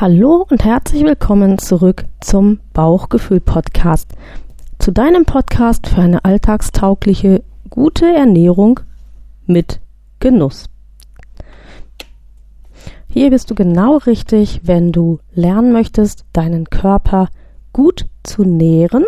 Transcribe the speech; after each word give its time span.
Hallo 0.00 0.46
und 0.48 0.64
herzlich 0.64 1.02
willkommen 1.02 1.58
zurück 1.58 2.04
zum 2.20 2.60
Bauchgefühl 2.72 3.40
Podcast. 3.40 4.12
Zu 4.78 4.92
deinem 4.92 5.24
Podcast 5.24 5.88
für 5.88 6.00
eine 6.00 6.24
alltagstaugliche, 6.24 7.42
gute 7.68 8.06
Ernährung 8.06 8.78
mit 9.46 9.80
Genuss. 10.20 10.66
Hier 13.08 13.30
bist 13.30 13.50
du 13.50 13.56
genau 13.56 13.96
richtig, 13.96 14.60
wenn 14.62 14.92
du 14.92 15.18
lernen 15.32 15.72
möchtest, 15.72 16.26
deinen 16.32 16.70
Körper 16.70 17.28
gut 17.72 18.06
zu 18.22 18.44
nähren 18.44 19.04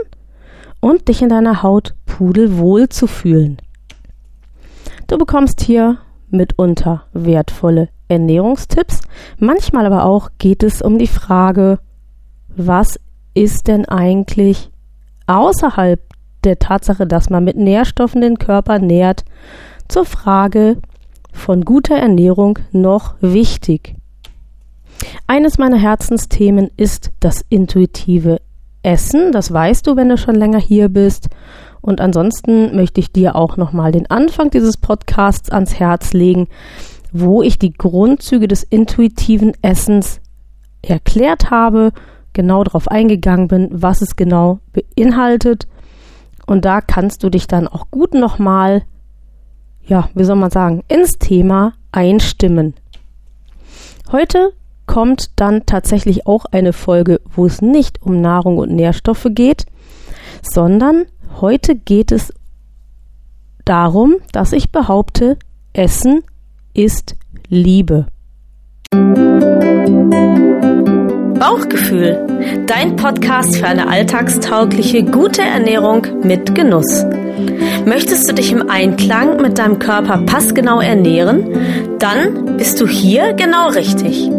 und 0.81 1.07
dich 1.07 1.23
in 1.23 1.29
deiner 1.29 1.63
Haut 1.63 1.95
pudelwohl 2.05 2.89
zu 2.89 3.07
fühlen. 3.07 3.59
Du 5.07 5.19
bekommst 5.19 5.61
hier 5.61 5.99
mitunter 6.31 7.05
wertvolle 7.13 7.89
Ernährungstipps. 8.09 9.01
Manchmal 9.39 9.87
aber 9.87 10.05
auch 10.05 10.31
geht 10.39 10.63
es 10.63 10.83
um 10.83 10.99
die 10.99 11.07
Frage, 11.07 11.79
was 12.49 12.99
ist 13.35 13.69
denn 13.69 13.87
eigentlich 13.87 14.71
außerhalb 15.27 16.01
der 16.45 16.59
Tatsache, 16.59 17.07
dass 17.07 17.31
man 17.31 17.45
mit 17.45 17.57
Nährstoffen 17.57 18.21
den 18.21 18.39
Körper 18.39 18.79
nährt, 18.79 19.25
zur 19.89 20.05
Frage 20.05 20.79
von 21.33 21.65
guter 21.65 21.97
Ernährung 21.97 22.59
noch 22.73 23.15
wichtig. 23.21 23.97
Eines 25.27 25.59
meiner 25.59 25.79
Herzensthemen 25.79 26.71
ist 26.77 27.11
das 27.21 27.45
intuitive 27.49 28.41
Essen. 28.83 29.33
Das 29.33 29.53
weißt 29.53 29.87
du, 29.87 29.97
wenn 29.97 30.09
du 30.09 30.17
schon 30.17 30.35
länger 30.35 30.59
hier 30.59 30.89
bist. 30.89 31.29
Und 31.81 32.01
ansonsten 32.01 32.77
möchte 32.77 33.01
ich 33.01 33.13
dir 33.13 33.37
auch 33.37 33.57
nochmal 33.57 33.93
den 33.93 34.11
Anfang 34.11 34.51
dieses 34.51 34.77
Podcasts 34.77 35.51
ans 35.51 35.79
Herz 35.79 36.13
legen, 36.13 36.49
wo 37.13 37.43
ich 37.43 37.59
die 37.59 37.73
Grundzüge 37.73 38.49
des 38.49 38.63
intuitiven 38.63 39.53
Essens 39.63 40.21
erklärt 40.83 41.51
habe, 41.51 41.93
genau 42.33 42.65
darauf 42.65 42.89
eingegangen 42.89 43.49
bin, 43.49 43.69
was 43.71 44.03
es 44.03 44.17
genau 44.17 44.61
beinhaltet. 44.73 45.67
Und 46.47 46.65
da 46.65 46.81
kannst 46.81 47.23
du 47.23 47.31
dich 47.31 47.47
dann 47.47 47.69
auch 47.69 47.91
gut 47.91 48.15
nochmal, 48.15 48.83
ja, 49.87 50.09
wie 50.15 50.25
soll 50.25 50.37
man 50.37 50.51
sagen, 50.51 50.83
ins 50.89 51.19
Thema 51.19 51.75
einstimmen. 51.93 52.75
Heute 54.13 54.53
kommt 54.87 55.31
dann 55.37 55.67
tatsächlich 55.67 56.27
auch 56.27 56.47
eine 56.47 56.73
Folge, 56.73 57.21
wo 57.35 57.47
es 57.47 57.63
nicht 57.63 58.03
um 58.03 58.21
Nahrung 58.21 58.59
und 58.59 58.73
Nährstoffe 58.73 59.29
geht, 59.31 59.67
sondern 60.43 61.07
heute 61.41 61.75
geht 61.77 62.13
es 62.13 62.33
darum, 63.65 64.17
dass 64.33 64.53
ich 64.53 64.71
behaupte, 64.71 65.39
Essen 65.73 66.23
ist 66.75 67.15
Liebe. 67.49 68.07
Bauchgefühl, 71.39 72.27
dein 72.67 72.97
Podcast 72.97 73.57
für 73.57 73.67
eine 73.67 73.89
alltagstaugliche, 73.89 75.05
gute 75.05 75.43
Ernährung 75.43 76.07
mit 76.23 76.55
Genuss. 76.55 77.05
Möchtest 77.87 78.29
du 78.29 78.35
dich 78.35 78.53
im 78.53 78.69
Einklang 78.69 79.41
mit 79.41 79.59
deinem 79.59 79.79
Körper 79.79 80.19
passgenau 80.27 80.81
ernähren? 80.81 81.99
Dann 81.99 82.57
bist 82.57 82.81
du 82.81 82.87
hier 82.87 83.33
genau 83.35 83.69
richtig. 83.69 84.31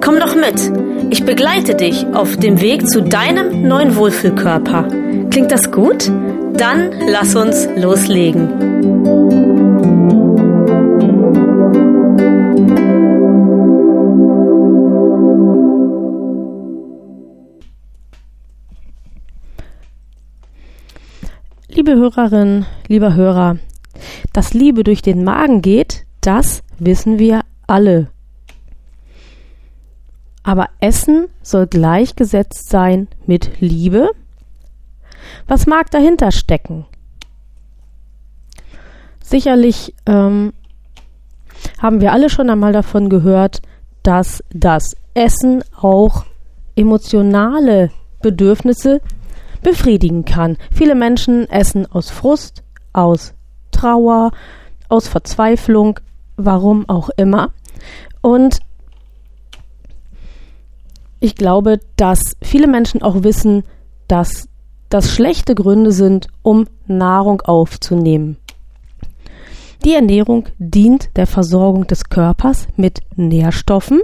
Komm 0.00 0.18
doch 0.18 0.34
mit. 0.34 0.72
Ich 1.10 1.24
begleite 1.24 1.74
dich 1.74 2.06
auf 2.14 2.36
dem 2.36 2.60
Weg 2.60 2.88
zu 2.88 3.02
deinem 3.02 3.68
neuen 3.68 3.96
Wohlfühlkörper. 3.96 4.88
Klingt 5.34 5.50
das 5.50 5.72
gut? 5.72 6.06
Dann 6.52 6.92
lass 7.08 7.34
uns 7.34 7.66
loslegen. 7.74 8.48
Liebe 21.66 21.96
Hörerin, 21.96 22.64
lieber 22.86 23.16
Hörer, 23.16 23.56
dass 24.32 24.54
Liebe 24.54 24.84
durch 24.84 25.02
den 25.02 25.24
Magen 25.24 25.62
geht, 25.62 26.06
das 26.20 26.62
wissen 26.78 27.18
wir 27.18 27.40
alle. 27.66 28.06
Aber 30.44 30.68
Essen 30.78 31.26
soll 31.42 31.66
gleichgesetzt 31.66 32.70
sein 32.70 33.08
mit 33.26 33.50
Liebe. 33.58 34.10
Was 35.46 35.66
mag 35.66 35.90
dahinter 35.90 36.32
stecken? 36.32 36.86
Sicherlich 39.22 39.94
ähm, 40.06 40.52
haben 41.80 42.00
wir 42.00 42.12
alle 42.12 42.30
schon 42.30 42.50
einmal 42.50 42.72
davon 42.72 43.08
gehört, 43.08 43.62
dass 44.02 44.44
das 44.50 44.96
Essen 45.14 45.64
auch 45.80 46.24
emotionale 46.76 47.90
Bedürfnisse 48.20 49.00
befriedigen 49.62 50.24
kann. 50.24 50.56
Viele 50.70 50.94
Menschen 50.94 51.48
essen 51.48 51.90
aus 51.90 52.10
Frust, 52.10 52.62
aus 52.92 53.34
Trauer, 53.70 54.30
aus 54.88 55.08
Verzweiflung, 55.08 56.00
warum 56.36 56.88
auch 56.88 57.08
immer. 57.16 57.52
Und 58.20 58.60
ich 61.20 61.34
glaube, 61.34 61.80
dass 61.96 62.36
viele 62.42 62.66
Menschen 62.66 63.02
auch 63.02 63.22
wissen, 63.22 63.64
dass 64.08 64.48
das 64.88 65.10
schlechte 65.10 65.54
Gründe 65.54 65.92
sind, 65.92 66.28
um 66.42 66.66
Nahrung 66.86 67.40
aufzunehmen. 67.42 68.36
Die 69.84 69.94
Ernährung 69.94 70.46
dient 70.58 71.10
der 71.16 71.26
Versorgung 71.26 71.86
des 71.86 72.04
Körpers 72.04 72.68
mit 72.76 73.00
Nährstoffen, 73.16 74.00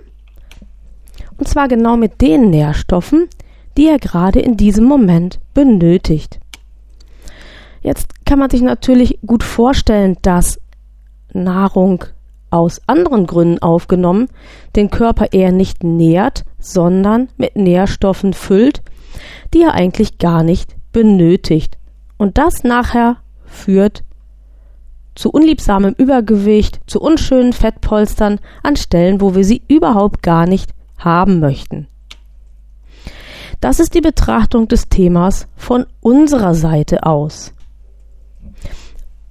und 1.39 1.49
zwar 1.49 1.69
genau 1.69 1.97
mit 1.97 2.21
den 2.21 2.51
Nährstoffen, 2.51 3.29
die 3.77 3.89
er 3.89 3.99
gerade 3.99 4.41
in 4.41 4.57
diesem 4.57 4.85
Moment 4.85 5.41
benötigt. 5.55 6.39
Jetzt 7.83 8.27
kann 8.27 8.39
man 8.39 8.51
sich 8.51 8.61
natürlich 8.61 9.21
gut 9.27 9.43
vorstellen, 9.43 10.19
dass 10.21 10.61
Nahrung 11.33 12.05
aus 12.51 12.81
anderen 12.87 13.27
Gründen 13.27 13.61
aufgenommen, 13.61 14.29
den 14.77 14.91
Körper 14.91 15.33
eher 15.33 15.53
nicht 15.53 15.83
nährt, 15.83 16.45
sondern 16.59 17.29
mit 17.39 17.57
Nährstoffen 17.57 18.35
füllt, 18.35 18.83
die 19.53 19.62
er 19.62 19.75
eigentlich 19.75 20.19
gar 20.19 20.43
nicht 20.43 20.76
benötigt. 20.93 21.78
Und 22.16 22.38
das 22.38 22.65
nachher 22.65 23.16
führt 23.44 24.04
zu 25.15 25.31
unliebsamem 25.31 25.94
Übergewicht, 25.97 26.81
zu 26.87 27.00
unschönen 27.00 27.53
Fettpolstern 27.53 28.41
an 28.62 28.76
Stellen, 28.76 29.20
wo 29.20 29.34
wir 29.34 29.44
sie 29.44 29.62
überhaupt 29.69 30.22
gar 30.22 30.47
nicht 30.47 30.72
haben 30.99 31.41
möchten. 31.41 31.88
Das 33.60 33.81
ist 33.81 33.94
die 33.94 34.00
Betrachtung 34.00 34.69
des 34.69 34.88
Themas 34.88 35.47
von 35.56 35.84
unserer 36.00 36.54
Seite 36.54 37.04
aus. 37.04 37.53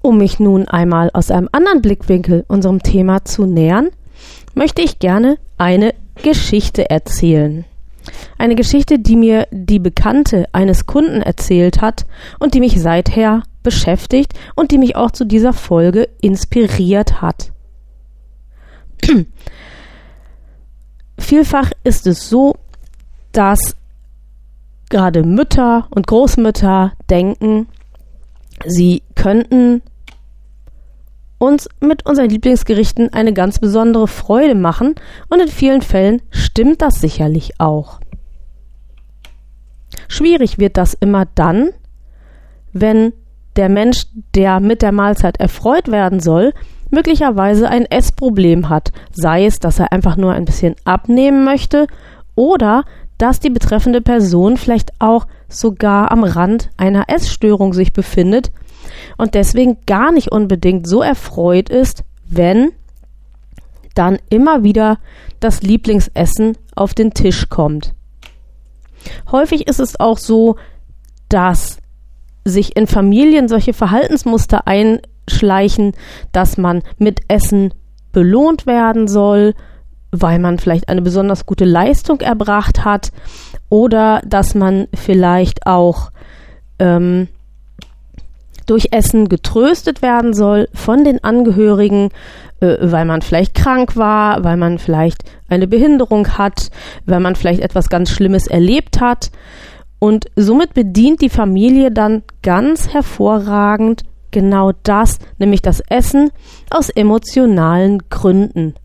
Um 0.01 0.17
mich 0.17 0.39
nun 0.39 0.67
einmal 0.67 1.09
aus 1.13 1.31
einem 1.31 1.49
anderen 1.51 1.81
Blickwinkel 1.81 2.45
unserem 2.47 2.81
Thema 2.83 3.25
zu 3.25 3.45
nähern, 3.45 3.89
möchte 4.53 4.81
ich 4.81 4.99
gerne 4.99 5.37
eine 5.57 5.93
Geschichte 6.21 6.89
erzählen. 6.89 7.65
Eine 8.37 8.55
Geschichte, 8.55 8.99
die 8.99 9.15
mir 9.15 9.47
die 9.51 9.79
Bekannte 9.79 10.47
eines 10.51 10.85
Kunden 10.85 11.21
erzählt 11.21 11.81
hat 11.81 12.05
und 12.39 12.53
die 12.53 12.59
mich 12.59 12.79
seither 12.79 13.43
beschäftigt 13.63 14.33
und 14.55 14.71
die 14.71 14.77
mich 14.77 14.95
auch 14.95 15.11
zu 15.11 15.25
dieser 15.25 15.53
Folge 15.53 16.09
inspiriert 16.21 17.21
hat. 17.21 17.51
Vielfach 21.19 21.71
ist 21.83 22.07
es 22.07 22.29
so, 22.29 22.55
dass 23.31 23.75
gerade 24.89 25.23
Mütter 25.23 25.87
und 25.91 26.07
Großmütter 26.07 26.93
denken, 27.09 27.67
sie 28.65 29.03
könnten 29.15 29.81
uns 31.37 31.69
mit 31.79 32.05
unseren 32.05 32.29
Lieblingsgerichten 32.29 33.13
eine 33.13 33.33
ganz 33.33 33.59
besondere 33.59 34.07
Freude 34.07 34.55
machen 34.55 34.95
und 35.29 35.41
in 35.41 35.47
vielen 35.47 35.81
Fällen 35.81 36.21
stimmt 36.31 36.81
das 36.81 36.99
sicherlich 36.99 37.59
auch. 37.59 37.99
Schwierig 40.09 40.57
wird 40.57 40.75
das 40.75 40.95
immer 40.95 41.25
dann, 41.35 41.69
wenn 42.73 43.13
der 43.55 43.69
Mensch, 43.69 44.07
der 44.35 44.59
mit 44.59 44.81
der 44.81 44.91
Mahlzeit 44.91 45.39
erfreut 45.39 45.87
werden 45.89 46.19
soll, 46.19 46.51
möglicherweise 46.89 47.69
ein 47.69 47.85
Essproblem 47.85 48.69
hat, 48.69 48.91
sei 49.11 49.45
es, 49.45 49.59
dass 49.59 49.79
er 49.79 49.93
einfach 49.93 50.17
nur 50.17 50.33
ein 50.33 50.45
bisschen 50.45 50.75
abnehmen 50.83 51.45
möchte 51.45 51.87
oder 52.35 52.83
dass 53.19 53.39
die 53.39 53.51
betreffende 53.51 54.01
Person 54.01 54.57
vielleicht 54.57 54.93
auch 54.99 55.27
sogar 55.47 56.11
am 56.11 56.23
Rand 56.23 56.69
einer 56.77 57.05
Essstörung 57.07 57.73
sich 57.73 57.93
befindet 57.93 58.51
und 59.17 59.35
deswegen 59.35 59.77
gar 59.85 60.11
nicht 60.11 60.31
unbedingt 60.31 60.87
so 60.87 61.01
erfreut 61.03 61.69
ist, 61.69 62.03
wenn 62.27 62.71
dann 63.93 64.17
immer 64.29 64.63
wieder 64.63 64.97
das 65.39 65.61
Lieblingsessen 65.61 66.57
auf 66.75 66.95
den 66.95 67.13
Tisch 67.13 67.49
kommt. 67.49 67.93
Häufig 69.31 69.67
ist 69.67 69.79
es 69.79 69.99
auch 69.99 70.17
so, 70.17 70.55
dass 71.29 71.77
sich 72.45 72.75
in 72.75 72.87
Familien 72.87 73.47
solche 73.47 73.73
Verhaltensmuster 73.73 74.67
einschleichen, 74.67 75.93
dass 76.31 76.57
man 76.57 76.81
mit 76.97 77.21
Essen 77.27 77.73
belohnt 78.11 78.65
werden 78.65 79.07
soll, 79.07 79.53
weil 80.11 80.39
man 80.39 80.57
vielleicht 80.57 80.89
eine 80.89 81.01
besonders 81.01 81.45
gute 81.45 81.65
Leistung 81.65 82.21
erbracht 82.21 82.83
hat 82.83 83.11
oder 83.69 84.21
dass 84.25 84.55
man 84.55 84.87
vielleicht 84.93 85.67
auch 85.67 86.11
ähm, 86.79 87.27
durch 88.65 88.89
Essen 88.91 89.29
getröstet 89.29 90.01
werden 90.01 90.33
soll 90.33 90.67
von 90.73 91.03
den 91.03 91.23
Angehörigen, 91.23 92.09
äh, 92.61 92.77
weil 92.81 93.05
man 93.05 93.21
vielleicht 93.21 93.53
krank 93.55 93.95
war, 93.95 94.43
weil 94.43 94.57
man 94.57 94.77
vielleicht 94.77 95.23
eine 95.47 95.67
Behinderung 95.67 96.37
hat, 96.37 96.69
weil 97.05 97.19
man 97.19 97.35
vielleicht 97.35 97.61
etwas 97.61 97.89
ganz 97.89 98.11
Schlimmes 98.11 98.47
erlebt 98.47 99.01
hat. 99.01 99.31
Und 99.99 100.27
somit 100.35 100.73
bedient 100.73 101.21
die 101.21 101.29
Familie 101.29 101.91
dann 101.91 102.23
ganz 102.41 102.93
hervorragend 102.93 104.03
genau 104.31 104.71
das, 104.83 105.19
nämlich 105.37 105.61
das 105.61 105.81
Essen 105.89 106.31
aus 106.69 106.89
emotionalen 106.89 107.99
Gründen. 108.09 108.75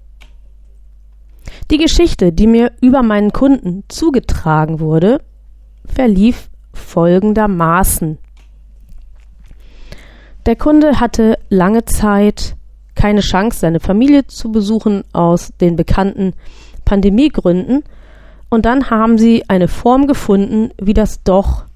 Die 1.71 1.79
Geschichte, 1.79 2.33
die 2.33 2.47
mir 2.47 2.73
über 2.81 3.03
meinen 3.03 3.33
Kunden 3.33 3.85
zugetragen 3.89 4.81
wurde, 4.81 5.21
verlief 5.87 6.49
folgendermaßen. 6.73 8.19
Der 10.47 10.57
Kunde 10.57 11.01
hatte 11.01 11.39
lange 11.49 11.85
Zeit 11.85 12.57
keine 13.05 13.21
Chance, 13.21 13.59
seine 13.59 13.81
Familie 13.81 14.27
zu 14.29 14.51
besuchen 14.51 15.05
aus 15.13 15.53
den 15.61 15.77
bekannten 15.77 16.33
Pandemiegründen. 16.87 17.85
Und 18.49 18.65
dann 18.65 18.89
haben 18.89 19.19
sie 19.19 19.45
eine 19.47 19.69
Form 19.69 20.07
gefunden, 20.07 20.71
wie 20.81 20.95
das 20.95 21.23
doch 21.23 21.67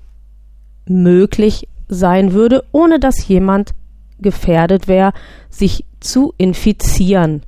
möglich 0.87 1.69
sein 1.87 2.33
würde, 2.33 2.65
ohne 2.73 2.99
dass 2.99 3.29
jemand 3.29 3.75
gefährdet 4.19 4.89
wäre, 4.89 5.13
sich 5.51 5.85
zu 6.01 6.33
infizieren. 6.39 7.43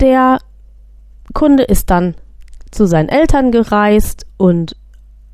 Der 0.00 0.38
Kunde 1.34 1.62
ist 1.62 1.88
dann 1.88 2.16
zu 2.72 2.86
seinen 2.86 3.10
Eltern 3.10 3.52
gereist 3.52 4.26
und 4.38 4.74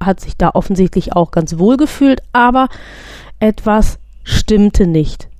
hat 0.03 0.21
sich 0.21 0.37
da 0.37 0.51
offensichtlich 0.51 1.15
auch 1.15 1.31
ganz 1.31 1.57
wohl 1.57 1.79
gefühlt, 1.79 2.21
aber 2.35 2.69
etwas 3.41 3.99
stimmte 4.23 4.87
nicht. 4.87 5.31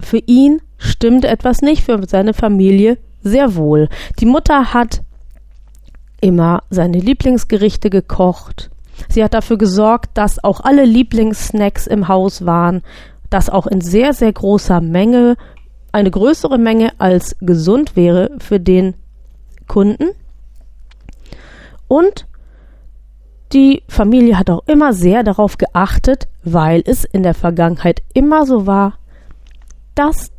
Für 0.00 0.18
ihn 0.18 0.60
stimmte 0.78 1.28
etwas 1.28 1.60
nicht, 1.62 1.84
für 1.84 2.00
seine 2.06 2.34
Familie 2.34 2.98
sehr 3.22 3.54
wohl. 3.54 3.88
Die 4.18 4.26
Mutter 4.26 4.72
hat 4.72 5.02
immer 6.20 6.62
seine 6.70 6.98
Lieblingsgerichte 6.98 7.90
gekocht. 7.90 8.70
Sie 9.08 9.24
hat 9.24 9.34
dafür 9.34 9.58
gesorgt, 9.58 10.10
dass 10.14 10.42
auch 10.42 10.60
alle 10.60 10.84
Lieblingssnacks 10.84 11.86
im 11.86 12.08
Haus 12.08 12.44
waren, 12.44 12.82
dass 13.30 13.48
auch 13.48 13.66
in 13.66 13.80
sehr, 13.80 14.12
sehr 14.12 14.32
großer 14.32 14.80
Menge, 14.80 15.36
eine 15.92 16.10
größere 16.10 16.58
Menge 16.58 16.92
als 16.98 17.36
gesund 17.40 17.96
wäre 17.96 18.30
für 18.38 18.60
den 18.60 18.94
Kunden. 19.66 20.10
Und 21.88 22.26
die 23.52 23.82
Familie 23.88 24.38
hat 24.38 24.50
auch 24.50 24.62
immer 24.66 24.92
sehr 24.92 25.24
darauf 25.24 25.58
geachtet, 25.58 26.28
weil 26.44 26.82
es 26.86 27.04
in 27.04 27.22
der 27.22 27.34
Vergangenheit 27.34 28.02
immer 28.14 28.46
so 28.46 28.66
war, 28.66 28.94
dass 30.00 30.32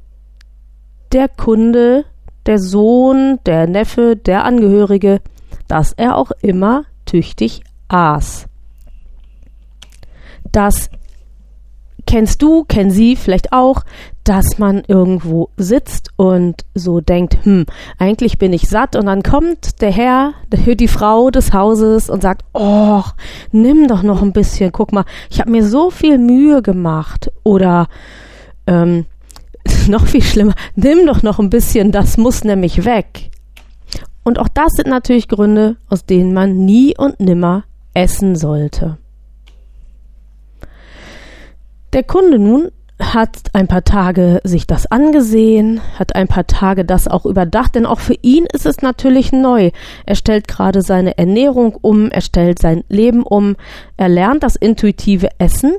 der 1.11 1.29
Kunde, 1.29 2.05
der 2.47 2.57
Sohn, 2.57 3.37
der 3.45 3.67
Neffe, 3.67 4.15
der 4.15 4.43
Angehörige, 4.43 5.21
dass 5.67 5.93
er 5.93 6.17
auch 6.17 6.31
immer 6.41 6.85
tüchtig 7.05 7.61
aß. 7.87 8.47
Das 10.51 10.89
kennst 12.07 12.41
du, 12.41 12.63
kennen 12.63 12.89
sie 12.89 13.15
vielleicht 13.15 13.53
auch, 13.53 13.83
dass 14.23 14.57
man 14.57 14.81
irgendwo 14.87 15.49
sitzt 15.57 16.09
und 16.15 16.65
so 16.73 16.99
denkt, 16.99 17.45
hm, 17.45 17.67
eigentlich 17.99 18.39
bin 18.39 18.53
ich 18.53 18.67
satt. 18.67 18.95
Und 18.95 19.05
dann 19.05 19.21
kommt 19.21 19.79
der 19.83 19.91
Herr, 19.91 20.33
der, 20.51 20.73
die 20.73 20.87
Frau 20.87 21.29
des 21.29 21.53
Hauses 21.53 22.09
und 22.09 22.23
sagt, 22.23 22.45
oh, 22.53 23.03
nimm 23.51 23.87
doch 23.87 24.01
noch 24.01 24.23
ein 24.23 24.33
bisschen, 24.33 24.71
guck 24.71 24.91
mal, 24.91 25.05
ich 25.29 25.39
habe 25.39 25.51
mir 25.51 25.63
so 25.63 25.91
viel 25.91 26.17
Mühe 26.17 26.63
gemacht. 26.63 27.31
Oder 27.43 27.87
ähm, 28.65 29.05
noch 29.87 30.07
viel 30.07 30.23
schlimmer, 30.23 30.53
nimm 30.75 31.05
doch 31.05 31.23
noch 31.23 31.39
ein 31.39 31.49
bisschen, 31.49 31.91
das 31.91 32.17
muss 32.17 32.43
nämlich 32.43 32.85
weg. 32.85 33.31
Und 34.23 34.39
auch 34.39 34.49
das 34.49 34.73
sind 34.73 34.87
natürlich 34.87 35.27
Gründe, 35.27 35.77
aus 35.89 36.05
denen 36.05 36.33
man 36.33 36.65
nie 36.65 36.95
und 36.97 37.19
nimmer 37.19 37.63
essen 37.93 38.35
sollte. 38.35 38.97
Der 41.93 42.03
Kunde 42.03 42.39
nun 42.39 42.69
hat 43.01 43.49
ein 43.53 43.67
paar 43.67 43.83
Tage 43.83 44.39
sich 44.43 44.67
das 44.67 44.85
angesehen, 44.85 45.81
hat 45.97 46.15
ein 46.15 46.27
paar 46.27 46.47
Tage 46.47 46.85
das 46.85 47.07
auch 47.07 47.25
überdacht, 47.25 47.75
denn 47.75 47.85
auch 47.85 47.99
für 47.99 48.15
ihn 48.21 48.45
ist 48.53 48.65
es 48.65 48.81
natürlich 48.81 49.31
neu. 49.31 49.71
Er 50.05 50.15
stellt 50.15 50.47
gerade 50.47 50.81
seine 50.81 51.17
Ernährung 51.17 51.75
um, 51.81 52.11
er 52.11 52.21
stellt 52.21 52.59
sein 52.59 52.83
Leben 52.89 53.23
um, 53.23 53.55
er 53.97 54.07
lernt 54.07 54.43
das 54.43 54.55
intuitive 54.55 55.29
Essen, 55.39 55.73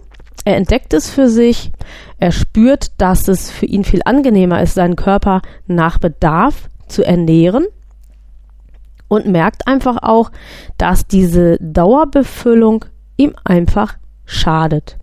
er 0.44 0.56
entdeckt 0.56 0.92
es 0.94 1.10
für 1.10 1.28
sich, 1.28 1.70
er 2.18 2.32
spürt, 2.32 3.00
dass 3.00 3.28
es 3.28 3.50
für 3.50 3.66
ihn 3.66 3.84
viel 3.84 4.02
angenehmer 4.04 4.62
ist, 4.62 4.74
seinen 4.74 4.96
Körper 4.96 5.42
nach 5.66 5.98
Bedarf 5.98 6.68
zu 6.88 7.04
ernähren 7.04 7.66
und 9.08 9.26
merkt 9.26 9.66
einfach 9.66 10.02
auch, 10.02 10.30
dass 10.78 11.06
diese 11.06 11.58
Dauerbefüllung 11.60 12.84
ihm 13.16 13.34
einfach 13.44 13.96
schadet. 14.24 14.98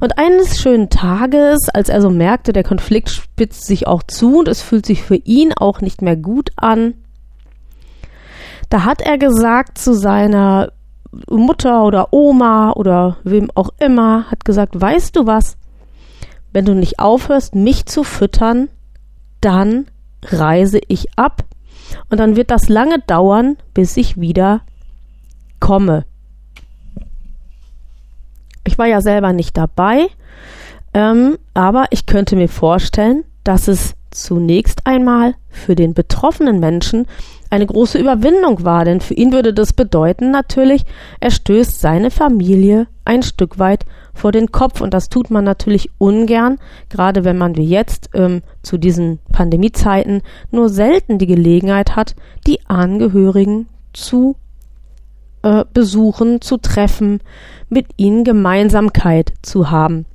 Und 0.00 0.18
eines 0.18 0.60
schönen 0.60 0.90
Tages, 0.90 1.68
als 1.72 1.88
er 1.88 2.02
so 2.02 2.10
merkte, 2.10 2.52
der 2.52 2.64
Konflikt 2.64 3.10
spitzt 3.10 3.66
sich 3.66 3.86
auch 3.86 4.02
zu 4.02 4.40
und 4.40 4.48
es 4.48 4.60
fühlt 4.60 4.86
sich 4.86 5.02
für 5.02 5.16
ihn 5.16 5.52
auch 5.52 5.80
nicht 5.80 6.02
mehr 6.02 6.16
gut 6.16 6.50
an, 6.56 6.94
da 8.70 8.84
hat 8.84 9.02
er 9.02 9.18
gesagt 9.18 9.78
zu 9.78 9.94
seiner 9.94 10.72
Mutter 11.28 11.84
oder 11.84 12.12
Oma 12.12 12.72
oder 12.72 13.16
wem 13.24 13.50
auch 13.54 13.70
immer, 13.78 14.30
hat 14.30 14.44
gesagt, 14.44 14.80
weißt 14.80 15.16
du 15.16 15.26
was, 15.26 15.56
wenn 16.52 16.64
du 16.64 16.74
nicht 16.74 16.98
aufhörst, 16.98 17.54
mich 17.54 17.86
zu 17.86 18.04
füttern, 18.04 18.68
dann 19.40 19.86
reise 20.22 20.80
ich 20.88 21.18
ab 21.18 21.44
und 22.10 22.18
dann 22.18 22.36
wird 22.36 22.50
das 22.50 22.68
lange 22.68 23.00
dauern, 23.00 23.56
bis 23.74 23.96
ich 23.96 24.20
wieder 24.20 24.62
komme. 25.60 26.04
Ich 28.66 28.78
war 28.78 28.86
ja 28.86 29.00
selber 29.00 29.32
nicht 29.32 29.56
dabei, 29.56 30.08
ähm, 30.94 31.38
aber 31.52 31.86
ich 31.90 32.06
könnte 32.06 32.36
mir 32.36 32.48
vorstellen, 32.48 33.24
dass 33.42 33.68
es 33.68 33.94
zunächst 34.14 34.86
einmal 34.86 35.34
für 35.50 35.74
den 35.74 35.94
betroffenen 35.94 36.60
Menschen 36.60 37.06
eine 37.50 37.66
große 37.66 37.98
Überwindung 37.98 38.64
war, 38.64 38.84
denn 38.84 39.00
für 39.00 39.14
ihn 39.14 39.32
würde 39.32 39.54
das 39.54 39.72
bedeuten 39.72 40.30
natürlich, 40.30 40.84
er 41.20 41.30
stößt 41.30 41.80
seine 41.80 42.10
Familie 42.10 42.86
ein 43.04 43.22
Stück 43.22 43.58
weit 43.58 43.84
vor 44.12 44.32
den 44.32 44.50
Kopf 44.52 44.80
und 44.80 44.94
das 44.94 45.08
tut 45.08 45.30
man 45.30 45.44
natürlich 45.44 45.90
ungern, 45.98 46.58
gerade 46.88 47.24
wenn 47.24 47.38
man 47.38 47.56
wie 47.56 47.66
jetzt 47.66 48.10
ähm, 48.14 48.42
zu 48.62 48.78
diesen 48.78 49.18
Pandemiezeiten 49.32 50.22
nur 50.50 50.68
selten 50.68 51.18
die 51.18 51.26
Gelegenheit 51.26 51.96
hat, 51.96 52.14
die 52.46 52.60
Angehörigen 52.66 53.68
zu 53.92 54.36
äh, 55.42 55.64
besuchen, 55.72 56.40
zu 56.40 56.56
treffen, 56.56 57.20
mit 57.68 57.86
ihnen 57.96 58.24
Gemeinsamkeit 58.24 59.32
zu 59.42 59.70
haben. 59.70 60.06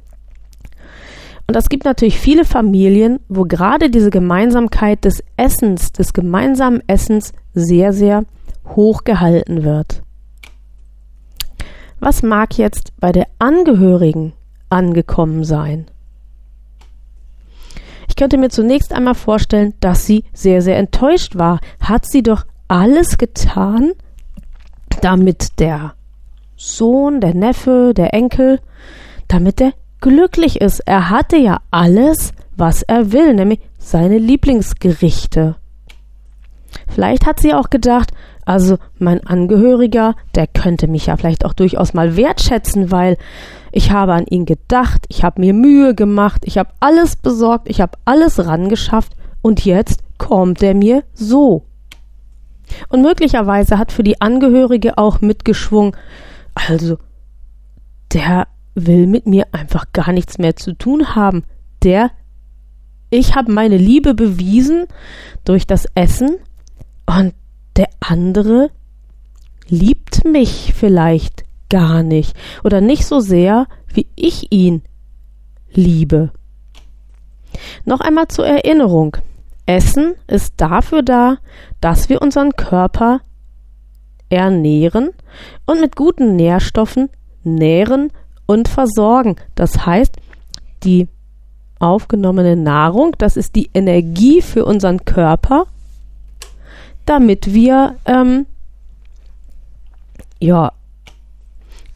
Und 1.50 1.56
es 1.56 1.68
gibt 1.68 1.84
natürlich 1.84 2.20
viele 2.20 2.46
Familien, 2.46 3.22
wo 3.28 3.44
gerade 3.44 3.90
diese 3.90 4.12
Gemeinsamkeit 4.12 5.04
des 5.04 5.24
Essens, 5.36 5.92
des 5.92 6.14
gemeinsamen 6.14 6.84
Essens 6.86 7.34
sehr, 7.56 7.92
sehr 7.92 8.26
hoch 8.76 9.04
gehalten 9.04 9.64
wird. 9.64 10.04
Was 12.00 12.22
mag 12.22 12.60
jetzt 12.60 12.94
bei 13.00 13.12
der 13.12 13.26
Angehörigen 13.40 14.34
angekommen 14.70 15.44
sein? 15.44 15.88
Ich 18.08 18.16
könnte 18.16 18.38
mir 18.38 18.50
zunächst 18.50 18.94
einmal 18.94 19.16
vorstellen, 19.16 19.74
dass 19.80 20.06
sie 20.06 20.26
sehr, 20.32 20.62
sehr 20.62 20.78
enttäuscht 20.78 21.36
war. 21.36 21.62
Hat 21.80 22.06
sie 22.06 22.22
doch 22.22 22.46
alles 22.68 23.18
getan, 23.18 23.94
damit 25.02 25.60
der 25.60 25.96
Sohn, 26.56 27.22
der 27.22 27.34
Neffe, 27.34 27.94
der 27.96 28.14
Enkel, 28.14 28.60
damit 29.28 29.60
er 29.62 29.74
glücklich 30.02 30.62
ist. 30.62 30.82
Er 30.82 31.10
hatte 31.10 31.38
ja 31.38 31.60
alles, 31.72 32.34
was 32.56 32.84
er 32.84 33.12
will, 33.12 33.34
nämlich 33.34 33.60
seine 33.78 34.18
Lieblingsgerichte. 34.18 35.56
Vielleicht 36.88 37.26
hat 37.26 37.40
sie 37.40 37.54
auch 37.54 37.70
gedacht, 37.70 38.12
also 38.46 38.78
mein 38.98 39.26
Angehöriger, 39.26 40.16
der 40.36 40.48
könnte 40.48 40.88
mich 40.88 41.08
ja 41.08 41.18
vielleicht 41.18 41.46
auch 41.46 41.54
durchaus 41.54 41.94
mal 41.94 42.16
wertschätzen, 42.16 42.92
weil 42.92 43.18
ich 43.72 43.92
habe 43.92 44.14
an 44.14 44.26
ihn 44.26 44.46
gedacht, 44.46 45.06
ich 45.10 45.24
habe 45.24 45.42
mir 45.42 45.54
Mühe 45.54 45.94
gemacht, 45.94 46.42
ich 46.46 46.58
habe 46.58 46.72
alles 46.80 47.16
besorgt, 47.16 47.70
ich 47.70 47.82
habe 47.82 47.98
alles 48.06 48.44
rangeschafft 48.44 49.14
und 49.42 49.66
jetzt 49.66 50.02
kommt 50.18 50.64
er 50.64 50.74
mir 50.74 51.04
so. 51.14 51.64
Und 52.88 53.02
möglicherweise 53.02 53.78
hat 53.78 53.92
für 53.92 54.04
die 54.04 54.22
Angehörige 54.22 54.98
auch 54.98 55.22
mitgeschwungen, 55.22 55.96
also 56.56 56.98
der 58.14 58.48
will 58.76 59.08
mit 59.08 59.26
mir 59.26 59.48
einfach 59.52 59.86
gar 59.94 60.12
nichts 60.12 60.38
mehr 60.38 60.56
zu 60.56 60.74
tun 60.74 61.16
haben. 61.16 61.44
Der 61.84 62.12
ich 63.10 63.36
habe 63.36 63.52
meine 63.52 63.78
Liebe 63.78 64.14
bewiesen 64.14 64.86
durch 65.44 65.66
das 65.66 65.88
Essen 65.96 66.38
und 67.08 67.34
der 67.76 67.90
andere 68.00 68.70
liebt 69.68 70.26
mich 70.26 70.74
vielleicht 70.76 71.44
gar 71.70 72.04
nicht 72.04 72.36
oder 72.64 72.82
nicht 72.82 73.06
so 73.06 73.20
sehr, 73.20 73.68
wie 73.88 74.08
ich 74.16 74.52
ihn 74.52 74.84
liebe. 75.72 76.32
Noch 77.86 78.00
einmal 78.00 78.28
zur 78.28 78.46
Erinnerung. 78.46 79.18
Essen 79.66 80.16
ist 80.28 80.56
dafür 80.58 81.04
da, 81.04 81.38
dass 81.82 82.10
wir 82.10 82.22
unseren 82.22 82.52
Körper 82.54 83.22
ernähren 84.30 85.12
und 85.66 85.82
mit 85.82 85.96
guten 85.96 86.36
Nährstoffen 86.36 87.10
nähren 87.44 88.12
und 88.50 88.68
versorgen. 88.68 89.36
Das 89.54 89.86
heißt, 89.86 90.16
die 90.84 91.08
aufgenommene 91.78 92.56
Nahrung, 92.56 93.14
das 93.20 93.38
ist 93.38 93.56
die 93.56 93.70
Energie 93.76 94.42
für 94.42 94.66
unseren 94.66 95.06
Körper, 95.06 95.68
damit 97.06 97.54
wir 97.54 97.98
ähm, 98.06 98.48
ja 100.40 100.72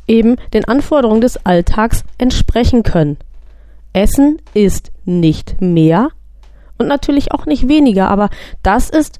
eben 0.07 0.35
den 0.53 0.65
Anforderungen 0.65 1.21
des 1.21 1.43
Alltags 1.43 2.03
entsprechen 2.19 2.83
können. 2.83 3.17
Essen 3.91 4.39
ist 4.53 4.91
nicht 5.05 5.59
mehr 5.59 6.09
und 6.77 6.85
natürlich 6.87 7.31
auch 7.31 7.47
nicht 7.47 7.67
weniger, 7.67 8.09
aber 8.09 8.29
das 8.61 8.91
ist 8.91 9.19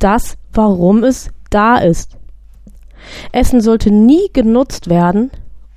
das, 0.00 0.36
warum 0.52 1.04
es 1.04 1.30
da 1.48 1.78
ist. 1.78 2.16
Essen 3.30 3.60
sollte 3.60 3.92
nie 3.92 4.30
genutzt 4.32 4.88
werden, 4.90 5.30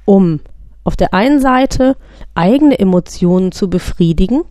um 0.05 0.39
auf 0.85 0.95
der 0.95 1.13
einen 1.13 1.41
Seite 1.41 1.97
eigene 2.35 2.79
Emotionen 2.79 3.51
zu 3.51 3.69
befriedigen, 3.69 4.43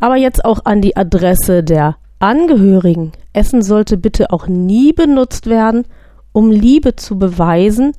aber 0.00 0.16
jetzt 0.16 0.44
auch 0.44 0.64
an 0.64 0.80
die 0.80 0.96
Adresse 0.96 1.62
der 1.62 1.96
Angehörigen. 2.20 3.12
Essen 3.32 3.62
sollte 3.62 3.98
bitte 3.98 4.30
auch 4.32 4.46
nie 4.46 4.92
benutzt 4.92 5.46
werden, 5.46 5.84
um 6.32 6.50
Liebe 6.50 6.96
zu 6.96 7.18
beweisen 7.18 7.92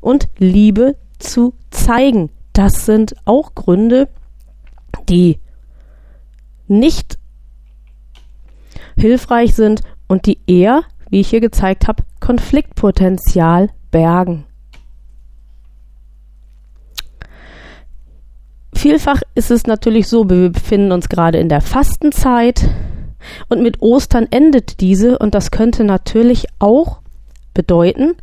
und 0.00 0.28
Liebe 0.38 0.96
zu 1.18 1.54
zeigen. 1.70 2.30
Das 2.52 2.86
sind 2.86 3.16
auch 3.24 3.54
Gründe, 3.54 4.08
die 5.08 5.38
nicht 6.66 7.18
hilfreich 8.96 9.54
sind 9.54 9.82
und 10.06 10.26
die 10.26 10.40
eher, 10.46 10.82
wie 11.10 11.20
ich 11.20 11.30
hier 11.30 11.40
gezeigt 11.40 11.88
habe, 11.88 12.04
Konfliktpotenzial 12.20 13.70
bergen. 13.90 14.44
Vielfach 18.78 19.22
ist 19.34 19.50
es 19.50 19.66
natürlich 19.66 20.06
so, 20.06 20.30
wir 20.30 20.50
befinden 20.50 20.92
uns 20.92 21.08
gerade 21.08 21.38
in 21.38 21.48
der 21.48 21.60
Fastenzeit 21.60 22.70
und 23.48 23.60
mit 23.60 23.82
Ostern 23.82 24.28
endet 24.30 24.80
diese 24.80 25.18
und 25.18 25.34
das 25.34 25.50
könnte 25.50 25.82
natürlich 25.82 26.46
auch 26.60 27.00
bedeuten, 27.54 28.14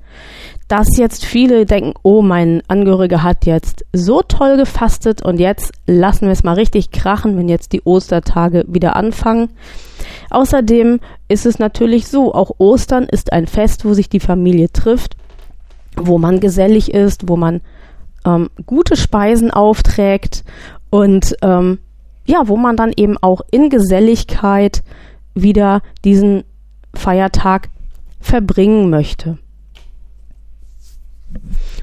dass 0.70 0.96
jetzt 0.96 1.26
viele 1.26 1.66
denken, 1.66 1.92
oh, 2.04 2.22
mein 2.22 2.64
Angehöriger 2.70 3.22
hat 3.22 3.46
jetzt 3.46 3.84
so 3.92 4.22
toll 4.22 4.56
gefastet 4.56 5.22
und 5.22 5.42
jetzt 5.42 5.74
lassen 5.88 6.28
wir 6.28 6.32
es 6.32 6.46
mal 6.46 6.54
richtig 6.54 6.92
krachen, 6.92 7.38
wenn 7.38 7.50
jetzt 7.50 7.74
die 7.74 7.82
Ostertage 7.84 8.64
wieder 8.66 8.96
anfangen. 8.96 9.50
Außerdem 10.30 11.02
ist 11.28 11.46
es 11.46 11.60
natürlich 11.60 12.08
so, 12.08 12.34
auch 12.34 12.52
Ostern 12.60 13.04
ist 13.04 13.34
ein 13.34 13.48
Fest, 13.48 13.84
wo 13.84 13.94
sich 13.94 14.08
die 14.08 14.22
Familie 14.22 14.72
trifft, 14.72 15.18
wo 15.98 16.18
man 16.18 16.40
gesellig 16.40 16.94
ist, 16.94 17.28
wo 17.28 17.36
man 17.36 17.60
ähm, 18.26 18.50
gute 18.66 18.96
Speisen 18.96 19.52
aufträgt 19.52 20.44
und 20.90 21.36
ähm, 21.42 21.80
ja, 22.26 22.48
wo 22.48 22.58
man 22.58 22.76
dann 22.76 22.92
eben 22.96 23.18
auch 23.18 23.42
in 23.52 23.70
Geselligkeit 23.70 24.84
wieder 25.36 25.82
diesen 26.04 26.44
Feiertag 26.94 27.70
verbringen 28.20 28.90
möchte. 28.90 29.38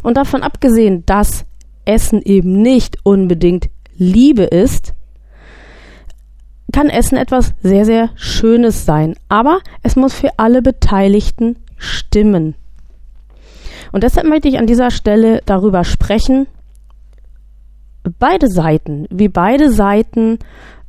Und 0.03 0.17
davon 0.17 0.43
abgesehen, 0.43 1.05
dass 1.07 1.45
Essen 1.85 2.23
eben 2.23 2.63
nicht 2.63 2.99
unbedingt 3.05 3.71
Liebe 3.97 4.45
ist, 4.45 4.95
kann 6.73 6.89
Essen 6.89 7.19
etwas 7.19 7.53
sehr, 7.63 7.85
sehr 7.85 8.11
Schönes 8.17 8.85
sein. 8.87 9.15
Aber 9.29 9.61
es 9.83 9.95
muss 9.95 10.15
für 10.15 10.39
alle 10.39 10.63
Beteiligten 10.63 11.57
stimmen. 11.77 12.55
Und 13.93 14.03
deshalb 14.05 14.27
möchte 14.27 14.49
ich 14.49 14.59
an 14.59 14.67
dieser 14.67 14.91
Stelle 14.91 15.43
darüber 15.45 15.85
sprechen, 15.85 16.47
beide 18.19 18.49
Seiten, 18.49 19.07
wie 19.11 19.29
beide 19.29 19.71
Seiten 19.71 20.39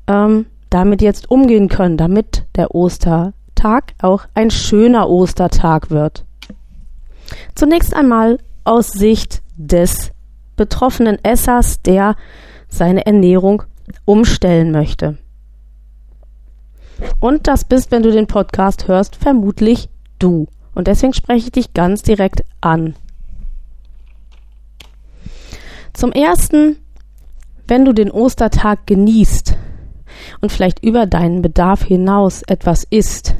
ähm, 0.07 0.45
damit 0.69 1.01
jetzt 1.01 1.29
umgehen 1.29 1.69
können, 1.69 1.97
damit 1.97 2.45
der 2.55 2.73
Ostertag 2.73 3.93
auch 4.01 4.25
ein 4.33 4.49
schöner 4.49 5.09
Ostertag 5.09 5.91
wird. 5.91 6.25
Zunächst 7.55 7.95
einmal 7.95 8.39
aus 8.63 8.91
Sicht 8.91 9.41
des 9.55 10.11
betroffenen 10.55 11.23
Essers, 11.23 11.81
der 11.81 12.15
seine 12.67 13.05
Ernährung 13.05 13.63
umstellen 14.05 14.71
möchte. 14.71 15.17
Und 17.19 17.47
das 17.47 17.65
bist, 17.65 17.91
wenn 17.91 18.03
du 18.03 18.11
den 18.11 18.27
Podcast 18.27 18.87
hörst, 18.87 19.15
vermutlich 19.15 19.89
du. 20.19 20.47
Und 20.75 20.87
deswegen 20.87 21.13
spreche 21.13 21.45
ich 21.45 21.51
dich 21.51 21.73
ganz 21.73 22.01
direkt 22.01 22.43
an. 22.61 22.95
Zum 25.93 26.11
Ersten, 26.11 26.77
wenn 27.67 27.85
du 27.85 27.93
den 27.93 28.09
Ostertag 28.09 28.87
genießt 28.87 29.55
und 30.41 30.51
vielleicht 30.51 30.83
über 30.83 31.05
deinen 31.05 31.41
Bedarf 31.41 31.83
hinaus 31.83 32.41
etwas 32.43 32.83
isst, 32.89 33.35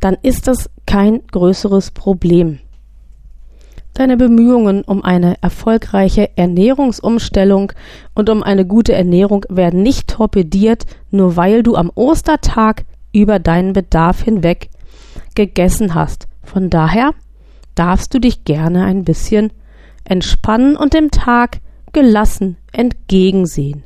dann 0.00 0.16
ist 0.22 0.46
das 0.46 0.68
kein 0.86 1.26
größeres 1.28 1.90
Problem. 1.90 2.58
Deine 3.94 4.16
Bemühungen 4.16 4.82
um 4.82 5.04
eine 5.04 5.40
erfolgreiche 5.40 6.36
Ernährungsumstellung 6.36 7.72
und 8.14 8.28
um 8.28 8.42
eine 8.42 8.66
gute 8.66 8.92
Ernährung 8.92 9.46
werden 9.48 9.82
nicht 9.82 10.08
torpediert, 10.08 10.84
nur 11.10 11.36
weil 11.36 11.62
du 11.62 11.76
am 11.76 11.90
Ostertag 11.94 12.84
über 13.12 13.38
deinen 13.38 13.72
Bedarf 13.72 14.22
hinweg 14.22 14.68
gegessen 15.34 15.94
hast. 15.94 16.26
Von 16.44 16.70
daher 16.70 17.12
darfst 17.74 18.14
du 18.14 18.20
dich 18.20 18.44
gerne 18.44 18.84
ein 18.84 19.04
bisschen 19.04 19.52
entspannen 20.04 20.76
und 20.76 20.94
dem 20.94 21.10
Tag 21.10 21.60
gelassen 21.92 22.56
entgegensehen. 22.72 23.84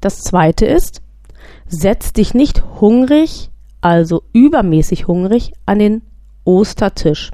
Das 0.00 0.20
zweite 0.20 0.66
ist, 0.66 1.02
setz 1.66 2.12
dich 2.12 2.34
nicht 2.34 2.62
hungrig, 2.80 3.50
also 3.80 4.22
übermäßig 4.32 5.06
hungrig, 5.06 5.52
an 5.66 5.78
den 5.78 6.02
Ostertisch. 6.44 7.30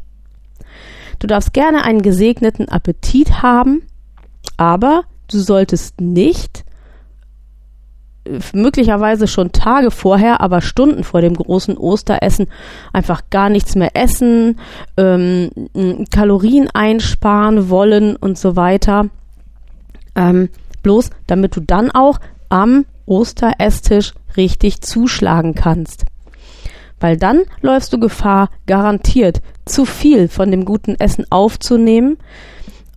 Du 1.18 1.26
darfst 1.26 1.52
gerne 1.52 1.84
einen 1.84 2.02
gesegneten 2.02 2.68
Appetit 2.68 3.42
haben, 3.42 3.86
aber 4.56 5.04
du 5.30 5.38
solltest 5.38 6.00
nicht 6.00 6.63
möglicherweise 8.52 9.26
schon 9.26 9.52
Tage 9.52 9.90
vorher, 9.90 10.40
aber 10.40 10.60
Stunden 10.60 11.04
vor 11.04 11.20
dem 11.20 11.34
großen 11.34 11.76
Osteressen 11.76 12.46
einfach 12.92 13.22
gar 13.30 13.50
nichts 13.50 13.76
mehr 13.76 13.90
essen, 13.94 14.58
ähm, 14.96 15.50
Kalorien 16.10 16.68
einsparen 16.72 17.68
wollen 17.68 18.16
und 18.16 18.38
so 18.38 18.56
weiter. 18.56 19.06
Ähm, 20.16 20.48
bloß 20.82 21.10
damit 21.26 21.56
du 21.56 21.60
dann 21.60 21.90
auch 21.90 22.18
am 22.48 22.86
Osteresstisch 23.06 24.14
richtig 24.36 24.80
zuschlagen 24.80 25.54
kannst. 25.54 26.04
Weil 27.00 27.16
dann 27.16 27.42
läufst 27.60 27.92
du 27.92 27.98
Gefahr, 27.98 28.48
garantiert 28.66 29.42
zu 29.66 29.84
viel 29.84 30.28
von 30.28 30.50
dem 30.50 30.64
guten 30.64 30.94
Essen 30.94 31.26
aufzunehmen, 31.30 32.16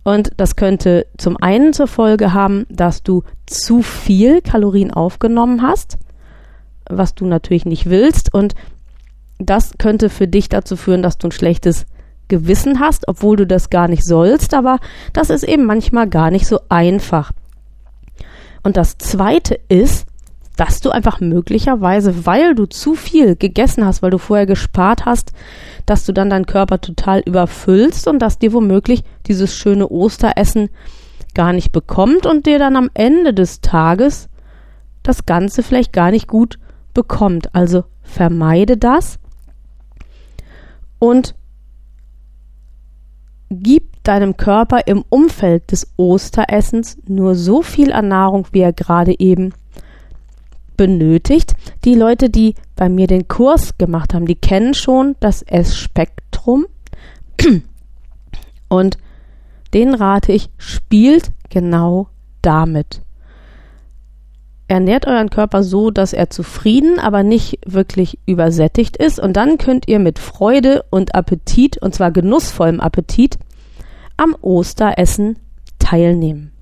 und 0.08 0.32
das 0.38 0.56
könnte 0.56 1.06
zum 1.18 1.36
einen 1.36 1.74
zur 1.74 1.86
Folge 1.86 2.32
haben, 2.32 2.64
dass 2.70 3.02
du 3.02 3.24
zu 3.44 3.82
viel 3.82 4.40
Kalorien 4.40 4.90
aufgenommen 4.90 5.60
hast, 5.60 5.98
was 6.88 7.14
du 7.14 7.26
natürlich 7.26 7.66
nicht 7.66 7.90
willst. 7.90 8.32
Und 8.32 8.54
das 9.38 9.72
könnte 9.76 10.08
für 10.08 10.26
dich 10.26 10.48
dazu 10.48 10.76
führen, 10.76 11.02
dass 11.02 11.18
du 11.18 11.28
ein 11.28 11.32
schlechtes 11.32 11.84
Gewissen 12.28 12.80
hast, 12.80 13.06
obwohl 13.06 13.36
du 13.36 13.46
das 13.46 13.68
gar 13.68 13.86
nicht 13.86 14.02
sollst. 14.02 14.54
Aber 14.54 14.78
das 15.12 15.28
ist 15.28 15.42
eben 15.42 15.66
manchmal 15.66 16.08
gar 16.08 16.30
nicht 16.30 16.46
so 16.46 16.60
einfach. 16.70 17.32
Und 18.62 18.78
das 18.78 18.96
Zweite 18.96 19.60
ist, 19.68 20.07
dass 20.58 20.80
du 20.80 20.90
einfach 20.90 21.20
möglicherweise, 21.20 22.26
weil 22.26 22.56
du 22.56 22.66
zu 22.66 22.96
viel 22.96 23.36
gegessen 23.36 23.86
hast, 23.86 24.02
weil 24.02 24.10
du 24.10 24.18
vorher 24.18 24.44
gespart 24.44 25.06
hast, 25.06 25.30
dass 25.86 26.04
du 26.04 26.12
dann 26.12 26.30
deinen 26.30 26.46
Körper 26.46 26.80
total 26.80 27.20
überfüllst 27.20 28.08
und 28.08 28.18
dass 28.18 28.40
dir 28.40 28.52
womöglich 28.52 29.04
dieses 29.28 29.54
schöne 29.54 29.88
Osteressen 29.88 30.68
gar 31.32 31.52
nicht 31.52 31.70
bekommt 31.70 32.26
und 32.26 32.46
dir 32.46 32.58
dann 32.58 32.74
am 32.74 32.90
Ende 32.92 33.32
des 33.32 33.60
Tages 33.60 34.28
das 35.04 35.26
Ganze 35.26 35.62
vielleicht 35.62 35.92
gar 35.92 36.10
nicht 36.10 36.26
gut 36.26 36.58
bekommt. 36.92 37.54
Also 37.54 37.84
vermeide 38.02 38.76
das 38.76 39.20
und 40.98 41.36
gib 43.48 44.02
deinem 44.02 44.36
Körper 44.36 44.88
im 44.88 45.04
Umfeld 45.08 45.70
des 45.70 45.92
Osteressens 45.96 46.98
nur 47.06 47.36
so 47.36 47.62
viel 47.62 47.92
an 47.92 48.08
Nahrung, 48.08 48.48
wie 48.50 48.60
er 48.60 48.72
gerade 48.72 49.14
eben 49.20 49.52
benötigt. 50.78 51.54
Die 51.84 51.94
Leute, 51.94 52.30
die 52.30 52.54
bei 52.76 52.88
mir 52.88 53.06
den 53.06 53.28
Kurs 53.28 53.76
gemacht 53.76 54.14
haben, 54.14 54.24
die 54.24 54.36
kennen 54.36 54.72
schon 54.72 55.16
das 55.20 55.42
S-Spektrum. 55.42 56.64
Und 58.70 58.96
den 59.74 59.92
rate 59.92 60.32
ich, 60.32 60.48
spielt 60.56 61.32
genau 61.50 62.08
damit. 62.40 63.02
Ernährt 64.68 65.06
euren 65.06 65.30
Körper 65.30 65.62
so, 65.62 65.90
dass 65.90 66.12
er 66.12 66.30
zufrieden, 66.30 66.98
aber 66.98 67.22
nicht 67.22 67.58
wirklich 67.66 68.18
übersättigt 68.26 68.96
ist. 68.96 69.18
Und 69.18 69.34
dann 69.34 69.58
könnt 69.58 69.88
ihr 69.88 69.98
mit 69.98 70.18
Freude 70.18 70.84
und 70.90 71.14
Appetit, 71.14 71.78
und 71.78 71.94
zwar 71.94 72.12
genussvollem 72.12 72.80
Appetit, 72.80 73.38
am 74.16 74.34
Osteressen 74.40 75.38
teilnehmen. 75.78 76.52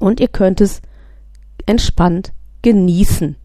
Und 0.00 0.20
ihr 0.20 0.28
könnt 0.28 0.60
es 0.60 0.82
entspannt 1.66 2.32
genießen. 2.62 3.36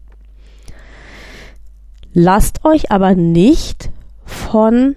Lasst 2.12 2.64
euch 2.64 2.90
aber 2.90 3.14
nicht 3.14 3.90
von 4.24 4.96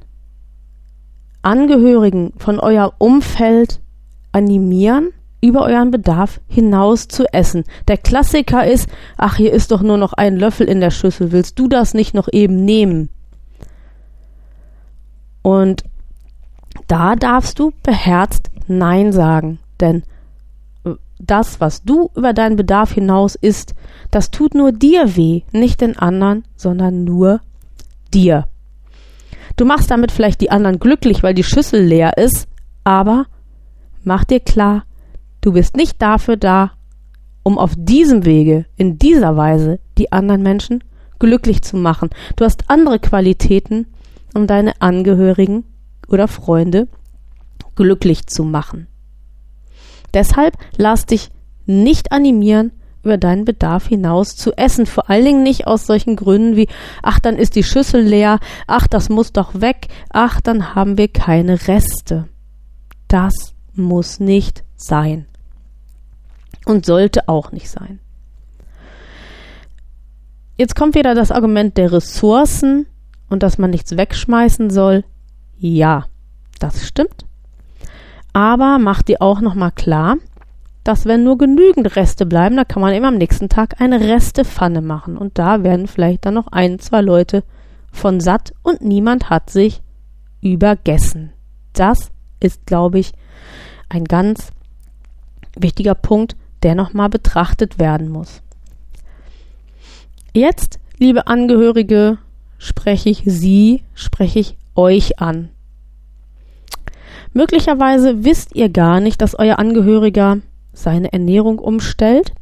Angehörigen, 1.42 2.34
von 2.38 2.60
euer 2.60 2.94
Umfeld 2.98 3.82
animieren, 4.32 5.10
über 5.42 5.64
euren 5.64 5.92
Bedarf 5.92 6.42
hinaus 6.48 7.08
zu 7.08 7.26
essen. 7.34 7.64
Der 7.88 7.98
Klassiker 7.98 8.66
ist, 8.66 8.90
ach, 9.18 9.38
hier 9.38 9.54
ist 9.54 9.72
doch 9.72 9.82
nur 9.82 9.98
noch 9.98 10.14
ein 10.14 10.36
Löffel 10.38 10.68
in 10.68 10.82
der 10.82 10.92
Schüssel, 10.92 11.32
willst 11.32 11.58
du 11.58 11.68
das 11.68 11.94
nicht 11.94 12.14
noch 12.14 12.28
eben 12.32 12.66
nehmen? 12.66 13.10
Und 15.42 15.84
da 16.88 17.16
darfst 17.16 17.60
du 17.60 17.72
beherzt 17.84 18.50
Nein 18.68 19.12
sagen, 19.12 19.60
denn 19.80 20.04
das, 21.20 21.60
was 21.60 21.84
du 21.84 22.10
über 22.16 22.34
deinen 22.34 22.56
Bedarf 22.56 22.94
hinaus 22.94 23.36
isst, 23.36 23.76
das 24.10 24.32
tut 24.32 24.56
nur 24.56 24.72
dir 24.72 25.16
weh, 25.16 25.42
nicht 25.52 25.82
den 25.82 25.98
anderen, 25.98 26.46
sondern 26.56 27.04
nur 27.04 27.42
dir. 28.14 28.48
Du 29.58 29.66
machst 29.66 29.92
damit 29.92 30.12
vielleicht 30.12 30.42
die 30.42 30.52
anderen 30.52 30.80
glücklich, 30.80 31.22
weil 31.22 31.34
die 31.34 31.44
Schüssel 31.44 31.84
leer 31.84 32.18
ist, 32.18 32.48
aber 32.84 33.26
mach 34.04 34.24
dir 34.24 34.40
klar, 34.40 34.86
du 35.42 35.52
bist 35.52 35.76
nicht 35.76 36.02
dafür 36.02 36.38
da, 36.38 36.72
um 37.44 37.58
auf 37.58 37.74
diesem 37.78 38.26
Wege, 38.26 38.66
in 38.78 38.98
dieser 38.98 39.36
Weise, 39.36 39.80
die 39.98 40.12
anderen 40.12 40.44
Menschen 40.44 40.84
glücklich 41.20 41.62
zu 41.62 41.76
machen. 41.78 42.10
Du 42.38 42.46
hast 42.46 42.70
andere 42.70 43.00
Qualitäten, 43.00 43.88
um 44.34 44.48
deine 44.48 44.82
Angehörigen 44.82 45.66
oder 46.08 46.28
Freunde 46.28 46.88
glücklich 47.76 48.28
zu 48.28 48.44
machen. 48.44 48.88
Deshalb 50.14 50.58
lass 50.78 51.06
dich 51.06 51.30
nicht 51.66 52.12
animieren, 52.12 52.72
über 53.04 53.18
deinen 53.18 53.46
Bedarf 53.46 53.88
hinaus 53.88 54.36
zu 54.36 54.54
essen. 54.58 54.86
Vor 54.86 55.10
allen 55.10 55.26
Dingen 55.26 55.44
nicht 55.44 55.68
aus 55.68 55.86
solchen 55.86 56.16
Gründen 56.16 56.56
wie, 56.56 56.68
ach, 57.02 57.20
dann 57.20 57.38
ist 57.38 57.56
die 57.56 57.64
Schüssel 57.64 58.02
leer, 58.02 58.40
ach, 58.68 58.88
das 58.88 59.10
muss 59.10 59.32
doch 59.32 59.62
weg, 59.62 59.88
ach, 60.10 60.42
dann 60.42 60.76
haben 60.76 60.98
wir 60.98 61.08
keine 61.08 61.68
Reste. 61.68 62.28
Das 63.08 63.54
muss 63.74 64.20
nicht 64.20 64.64
sein. 64.76 65.28
Und 66.66 66.86
sollte 66.86 67.28
auch 67.30 67.52
nicht 67.52 67.70
sein. 67.70 68.00
Jetzt 70.58 70.76
kommt 70.76 70.96
wieder 70.96 71.16
das 71.16 71.32
Argument 71.32 71.78
der 71.78 71.92
Ressourcen 71.94 72.86
und 73.30 73.44
dass 73.44 73.58
man 73.58 73.70
nichts 73.70 73.96
wegschmeißen 73.96 74.70
soll. 74.70 75.06
Ja, 75.58 76.06
das 76.60 76.86
stimmt 76.86 77.29
aber 78.34 78.80
macht 78.80 79.08
dir 79.08 79.22
auch 79.22 79.42
nochmal 79.42 79.72
klar, 79.72 80.18
dass 80.84 81.06
wenn 81.06 81.24
nur 81.24 81.38
genügend 81.38 81.96
Reste 81.96 82.26
bleiben, 82.26 82.56
da 82.56 82.64
kann 82.64 82.82
man 82.82 82.94
eben 82.94 83.06
am 83.06 83.18
nächsten 83.18 83.50
Tag 83.50 83.82
eine 83.82 84.00
Restepfanne 84.00 84.82
machen 84.82 85.18
und 85.18 85.38
da 85.38 85.64
werden 85.64 85.88
vielleicht 85.88 86.26
dann 86.26 86.36
noch 86.36 86.48
ein, 86.48 86.80
zwei 86.80 87.02
Leute 87.02 87.44
von 87.92 88.20
satt 88.20 88.54
und 88.64 88.82
niemand 88.82 89.30
hat 89.30 89.50
sich 89.50 89.82
übergessen. 90.42 91.32
Das 91.74 92.12
ist, 92.40 92.66
glaube 92.66 93.00
ich, 93.00 93.12
ein 93.90 94.06
ganz 94.06 94.52
wichtiger 95.56 95.96
Punkt, 95.96 96.36
der 96.64 96.76
nochmal 96.76 97.10
betrachtet 97.10 97.80
werden 97.80 98.10
muss. 98.10 98.42
Jetzt, 100.34 100.80
liebe 100.98 101.28
Angehörige, 101.28 102.18
spreche 102.58 103.10
ich 103.10 103.24
Sie, 103.26 103.84
spreche 103.94 104.40
ich 104.40 104.58
euch 104.76 105.20
an. 105.20 105.50
Möglicherweise 107.34 108.24
wisst 108.24 108.56
ihr 108.56 108.70
gar 108.70 109.00
nicht, 109.00 109.22
dass 109.22 109.38
euer 109.38 109.60
Angehöriger 109.60 110.40
seine 110.74 111.14
Ernährung 111.14 111.60
umstellt. 111.60 112.34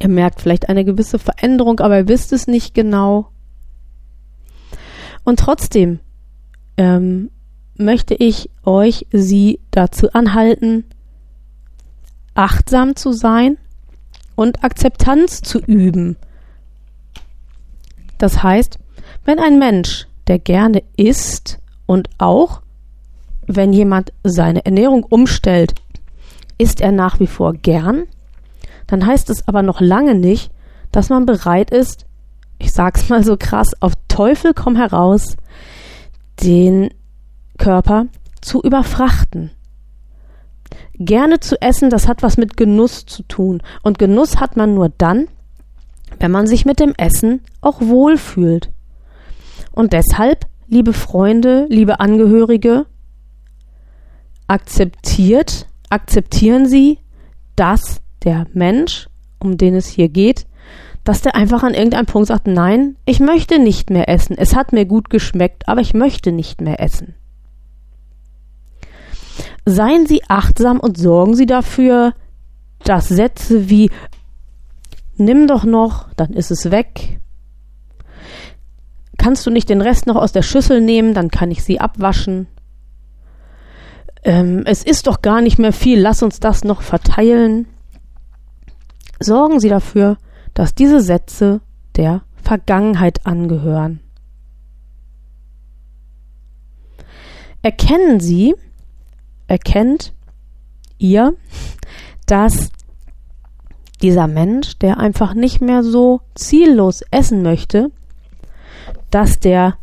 Ihr 0.00 0.08
merkt 0.08 0.40
vielleicht 0.40 0.68
eine 0.68 0.84
gewisse 0.84 1.18
Veränderung, 1.18 1.80
aber 1.80 1.98
ihr 1.98 2.08
wisst 2.08 2.32
es 2.32 2.46
nicht 2.46 2.74
genau. 2.74 3.28
Und 5.24 5.38
trotzdem 5.38 6.00
ähm, 6.76 7.30
möchte 7.76 8.14
ich 8.14 8.50
euch, 8.64 9.06
sie 9.12 9.60
dazu 9.70 10.12
anhalten, 10.12 10.84
achtsam 12.34 12.96
zu 12.96 13.12
sein 13.12 13.58
und 14.34 14.64
Akzeptanz 14.64 15.42
zu 15.42 15.60
üben. 15.60 16.16
Das 18.18 18.42
heißt, 18.42 18.78
wenn 19.24 19.38
ein 19.38 19.58
Mensch, 19.58 20.06
der 20.26 20.38
gerne 20.38 20.82
isst 20.96 21.58
und 21.86 22.08
auch 22.18 22.61
wenn 23.56 23.72
jemand 23.72 24.12
seine 24.22 24.64
Ernährung 24.64 25.04
umstellt, 25.04 25.74
isst 26.58 26.80
er 26.80 26.92
nach 26.92 27.20
wie 27.20 27.26
vor 27.26 27.54
gern, 27.54 28.04
dann 28.86 29.06
heißt 29.06 29.30
es 29.30 29.48
aber 29.48 29.62
noch 29.62 29.80
lange 29.80 30.14
nicht, 30.14 30.50
dass 30.90 31.08
man 31.08 31.26
bereit 31.26 31.70
ist, 31.70 32.06
ich 32.58 32.72
sag's 32.72 33.08
mal 33.08 33.24
so 33.24 33.36
krass, 33.36 33.70
auf 33.80 33.94
Teufel 34.08 34.54
komm 34.54 34.76
heraus, 34.76 35.36
den 36.42 36.90
Körper 37.58 38.06
zu 38.40 38.62
überfrachten. 38.62 39.50
Gerne 40.94 41.40
zu 41.40 41.60
essen, 41.60 41.90
das 41.90 42.06
hat 42.06 42.22
was 42.22 42.36
mit 42.36 42.56
Genuss 42.56 43.06
zu 43.06 43.22
tun. 43.24 43.62
Und 43.82 43.98
Genuss 43.98 44.38
hat 44.38 44.56
man 44.56 44.74
nur 44.74 44.90
dann, 44.90 45.28
wenn 46.18 46.30
man 46.30 46.46
sich 46.46 46.64
mit 46.64 46.80
dem 46.80 46.94
Essen 46.96 47.40
auch 47.60 47.80
wohlfühlt. 47.80 48.70
Und 49.72 49.92
deshalb, 49.92 50.46
liebe 50.68 50.92
Freunde, 50.92 51.66
liebe 51.68 52.00
Angehörige, 52.00 52.86
akzeptiert, 54.52 55.66
akzeptieren 55.88 56.68
Sie, 56.68 56.98
dass 57.56 58.02
der 58.22 58.46
Mensch, 58.52 59.08
um 59.38 59.56
den 59.56 59.74
es 59.74 59.88
hier 59.88 60.10
geht, 60.10 60.46
dass 61.04 61.22
der 61.22 61.34
einfach 61.34 61.62
an 61.62 61.74
irgendeinem 61.74 62.06
Punkt 62.06 62.28
sagt, 62.28 62.46
nein, 62.46 62.96
ich 63.06 63.18
möchte 63.18 63.58
nicht 63.58 63.88
mehr 63.88 64.08
essen. 64.10 64.36
Es 64.38 64.54
hat 64.54 64.72
mir 64.72 64.84
gut 64.84 65.08
geschmeckt, 65.08 65.68
aber 65.68 65.80
ich 65.80 65.94
möchte 65.94 66.32
nicht 66.32 66.60
mehr 66.60 66.80
essen. 66.80 67.14
Seien 69.64 70.06
Sie 70.06 70.22
achtsam 70.28 70.78
und 70.78 70.98
sorgen 70.98 71.34
Sie 71.34 71.46
dafür, 71.46 72.12
dass 72.84 73.08
Sätze 73.08 73.70
wie 73.70 73.90
Nimm 75.16 75.46
doch 75.46 75.64
noch, 75.64 76.12
dann 76.14 76.32
ist 76.34 76.50
es 76.50 76.70
weg. 76.70 77.20
Kannst 79.16 79.46
du 79.46 79.50
nicht 79.50 79.68
den 79.68 79.80
Rest 79.80 80.06
noch 80.06 80.16
aus 80.16 80.32
der 80.32 80.42
Schüssel 80.42 80.80
nehmen, 80.80 81.14
dann 81.14 81.30
kann 81.30 81.50
ich 81.50 81.62
sie 81.62 81.80
abwaschen 81.80 82.48
ähm, 84.22 84.62
es 84.66 84.82
ist 84.84 85.06
doch 85.06 85.22
gar 85.22 85.40
nicht 85.40 85.58
mehr 85.58 85.72
viel, 85.72 86.00
lass 86.00 86.22
uns 86.22 86.40
das 86.40 86.64
noch 86.64 86.82
verteilen. 86.82 87.66
Sorgen 89.20 89.60
Sie 89.60 89.68
dafür, 89.68 90.18
dass 90.54 90.74
diese 90.74 91.00
Sätze 91.00 91.60
der 91.96 92.22
Vergangenheit 92.36 93.26
angehören. 93.26 94.00
Erkennen 97.62 98.18
Sie, 98.18 98.54
erkennt 99.46 100.12
ihr, 100.98 101.34
dass 102.26 102.70
dieser 104.02 104.26
Mensch, 104.26 104.78
der 104.78 104.98
einfach 104.98 105.34
nicht 105.34 105.60
mehr 105.60 105.84
so 105.84 106.20
ziellos 106.34 107.02
essen 107.10 107.42
möchte, 107.42 107.90
dass 109.10 109.38
der 109.38 109.76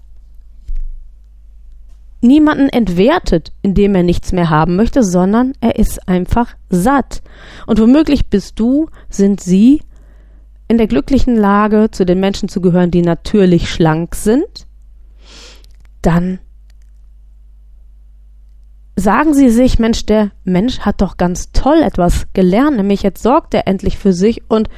niemanden 2.21 2.69
entwertet, 2.69 3.51
indem 3.61 3.95
er 3.95 4.03
nichts 4.03 4.31
mehr 4.31 4.49
haben 4.49 4.75
möchte, 4.75 5.03
sondern 5.03 5.53
er 5.61 5.77
ist 5.77 6.07
einfach 6.07 6.55
satt. 6.69 7.21
Und 7.65 7.79
womöglich 7.79 8.27
bist 8.27 8.59
du, 8.59 8.87
sind 9.09 9.41
sie 9.41 9.81
in 10.67 10.77
der 10.77 10.87
glücklichen 10.87 11.35
Lage, 11.35 11.89
zu 11.91 12.05
den 12.05 12.19
Menschen 12.19 12.49
zu 12.49 12.61
gehören, 12.61 12.91
die 12.91 13.01
natürlich 13.01 13.69
schlank 13.69 14.15
sind, 14.15 14.67
dann 16.01 16.39
sagen 18.95 19.33
sie 19.33 19.49
sich, 19.49 19.79
Mensch, 19.79 20.05
der 20.05 20.31
Mensch 20.43 20.79
hat 20.81 21.01
doch 21.01 21.17
ganz 21.17 21.51
toll 21.51 21.81
etwas 21.81 22.27
gelernt, 22.33 22.77
nämlich 22.77 23.01
jetzt 23.01 23.23
sorgt 23.23 23.53
er 23.53 23.67
endlich 23.67 23.97
für 23.97 24.13
sich 24.13 24.49
und 24.49 24.69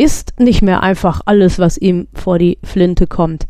isst 0.00 0.40
nicht 0.40 0.62
mehr 0.62 0.82
einfach 0.82 1.20
alles, 1.26 1.58
was 1.58 1.76
ihm 1.76 2.08
vor 2.14 2.38
die 2.38 2.58
Flinte 2.64 3.06
kommt. 3.06 3.46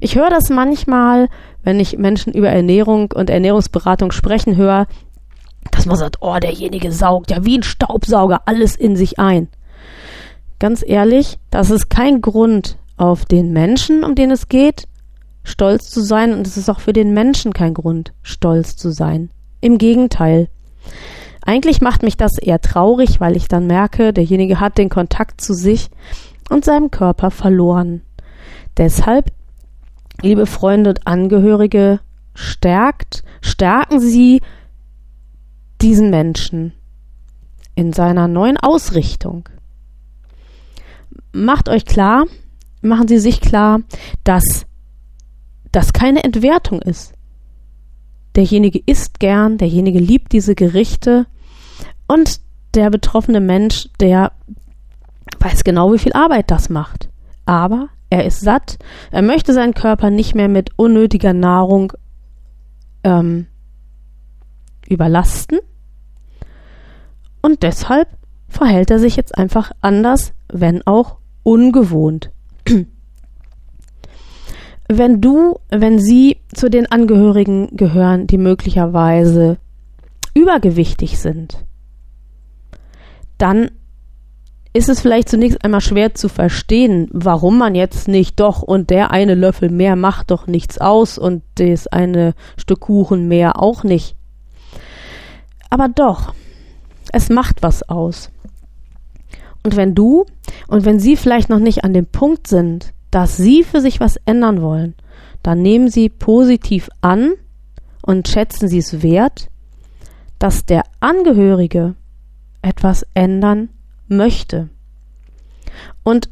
Ich 0.00 0.16
höre 0.16 0.30
das 0.30 0.48
manchmal, 0.48 1.28
wenn 1.62 1.78
ich 1.78 1.98
Menschen 1.98 2.32
über 2.32 2.48
Ernährung 2.48 3.12
und 3.12 3.28
Ernährungsberatung 3.28 4.10
sprechen 4.10 4.56
höre, 4.56 4.86
dass 5.70 5.84
man 5.84 5.96
sagt, 5.96 6.16
oh, 6.22 6.38
derjenige 6.38 6.90
saugt 6.90 7.30
ja 7.30 7.44
wie 7.44 7.58
ein 7.58 7.62
Staubsauger 7.62 8.42
alles 8.46 8.76
in 8.76 8.96
sich 8.96 9.18
ein. 9.18 9.48
ganz 10.58 10.82
ehrlich, 10.86 11.38
das 11.50 11.70
ist 11.70 11.90
kein 11.90 12.20
Grund 12.20 12.78
auf 12.96 13.24
den 13.26 13.52
Menschen, 13.52 14.02
um 14.02 14.14
den 14.14 14.30
es 14.30 14.48
geht, 14.48 14.88
stolz 15.44 15.90
zu 15.90 16.00
sein 16.00 16.32
und 16.32 16.46
es 16.46 16.56
ist 16.56 16.70
auch 16.70 16.80
für 16.80 16.92
den 16.92 17.12
Menschen 17.12 17.52
kein 17.52 17.74
Grund, 17.74 18.12
stolz 18.22 18.76
zu 18.76 18.90
sein. 18.90 19.30
Im 19.60 19.76
Gegenteil. 19.78 20.48
Eigentlich 21.44 21.80
macht 21.80 22.02
mich 22.02 22.16
das 22.16 22.38
eher 22.38 22.60
traurig, 22.60 23.20
weil 23.20 23.36
ich 23.36 23.48
dann 23.48 23.66
merke, 23.66 24.12
derjenige 24.12 24.60
hat 24.60 24.78
den 24.78 24.88
Kontakt 24.88 25.40
zu 25.40 25.54
sich 25.54 25.88
und 26.48 26.64
seinem 26.64 26.90
Körper 26.90 27.30
verloren. 27.30 28.02
Deshalb, 28.76 29.32
liebe 30.22 30.46
Freunde 30.46 30.90
und 30.90 31.06
Angehörige, 31.06 32.00
stärkt, 32.34 33.24
stärken 33.40 34.00
Sie 34.00 34.42
diesen 35.80 36.10
Menschen 36.10 36.72
in 37.74 37.92
seiner 37.92 38.28
neuen 38.28 38.58
Ausrichtung. 38.58 39.48
Macht 41.32 41.68
euch 41.68 41.86
klar, 41.86 42.26
machen 42.82 43.08
Sie 43.08 43.18
sich 43.18 43.40
klar, 43.40 43.80
dass 44.24 44.66
das 45.72 45.92
keine 45.92 46.24
Entwertung 46.24 46.82
ist. 46.82 47.14
Derjenige 48.40 48.80
isst 48.86 49.20
gern, 49.20 49.58
derjenige 49.58 49.98
liebt 49.98 50.32
diese 50.32 50.54
Gerichte 50.54 51.26
und 52.08 52.40
der 52.72 52.88
betroffene 52.88 53.38
Mensch, 53.38 53.90
der 54.00 54.32
weiß 55.40 55.62
genau, 55.62 55.92
wie 55.92 55.98
viel 55.98 56.14
Arbeit 56.14 56.50
das 56.50 56.70
macht. 56.70 57.10
Aber 57.44 57.90
er 58.08 58.24
ist 58.24 58.40
satt, 58.40 58.78
er 59.10 59.20
möchte 59.20 59.52
seinen 59.52 59.74
Körper 59.74 60.08
nicht 60.08 60.34
mehr 60.34 60.48
mit 60.48 60.70
unnötiger 60.76 61.34
Nahrung 61.34 61.92
ähm, 63.04 63.46
überlasten 64.88 65.58
und 67.42 67.62
deshalb 67.62 68.08
verhält 68.48 68.90
er 68.90 69.00
sich 69.00 69.16
jetzt 69.16 69.36
einfach 69.36 69.70
anders, 69.82 70.32
wenn 70.48 70.80
auch 70.86 71.18
ungewohnt. 71.42 72.30
Wenn 74.92 75.20
du, 75.20 75.60
wenn 75.68 76.00
sie 76.00 76.38
zu 76.52 76.68
den 76.68 76.90
Angehörigen 76.90 77.76
gehören, 77.76 78.26
die 78.26 78.38
möglicherweise 78.38 79.58
übergewichtig 80.34 81.20
sind, 81.20 81.64
dann 83.38 83.70
ist 84.72 84.88
es 84.88 85.00
vielleicht 85.00 85.28
zunächst 85.28 85.64
einmal 85.64 85.80
schwer 85.80 86.14
zu 86.14 86.28
verstehen, 86.28 87.08
warum 87.12 87.56
man 87.56 87.76
jetzt 87.76 88.08
nicht 88.08 88.40
doch 88.40 88.62
und 88.62 88.90
der 88.90 89.12
eine 89.12 89.36
Löffel 89.36 89.70
mehr 89.70 89.94
macht 89.94 90.32
doch 90.32 90.48
nichts 90.48 90.78
aus 90.78 91.18
und 91.18 91.44
das 91.54 91.86
eine 91.86 92.34
Stück 92.56 92.80
Kuchen 92.80 93.28
mehr 93.28 93.62
auch 93.62 93.84
nicht. 93.84 94.16
Aber 95.70 95.88
doch, 95.88 96.34
es 97.12 97.28
macht 97.28 97.62
was 97.62 97.88
aus. 97.88 98.30
Und 99.62 99.76
wenn 99.76 99.94
du 99.94 100.26
und 100.66 100.84
wenn 100.84 100.98
sie 100.98 101.16
vielleicht 101.16 101.48
noch 101.48 101.60
nicht 101.60 101.84
an 101.84 101.92
dem 101.92 102.06
Punkt 102.06 102.48
sind, 102.48 102.92
dass 103.10 103.36
sie 103.36 103.64
für 103.64 103.80
sich 103.80 104.00
was 104.00 104.16
ändern 104.24 104.62
wollen, 104.62 104.94
dann 105.42 105.62
nehmen 105.62 105.88
sie 105.88 106.08
positiv 106.08 106.88
an 107.00 107.32
und 108.02 108.28
schätzen 108.28 108.68
sie 108.68 108.78
es 108.78 109.02
wert, 109.02 109.48
dass 110.38 110.64
der 110.64 110.82
Angehörige 111.00 111.94
etwas 112.62 113.06
ändern 113.14 113.70
möchte. 114.08 114.68
Und 116.02 116.30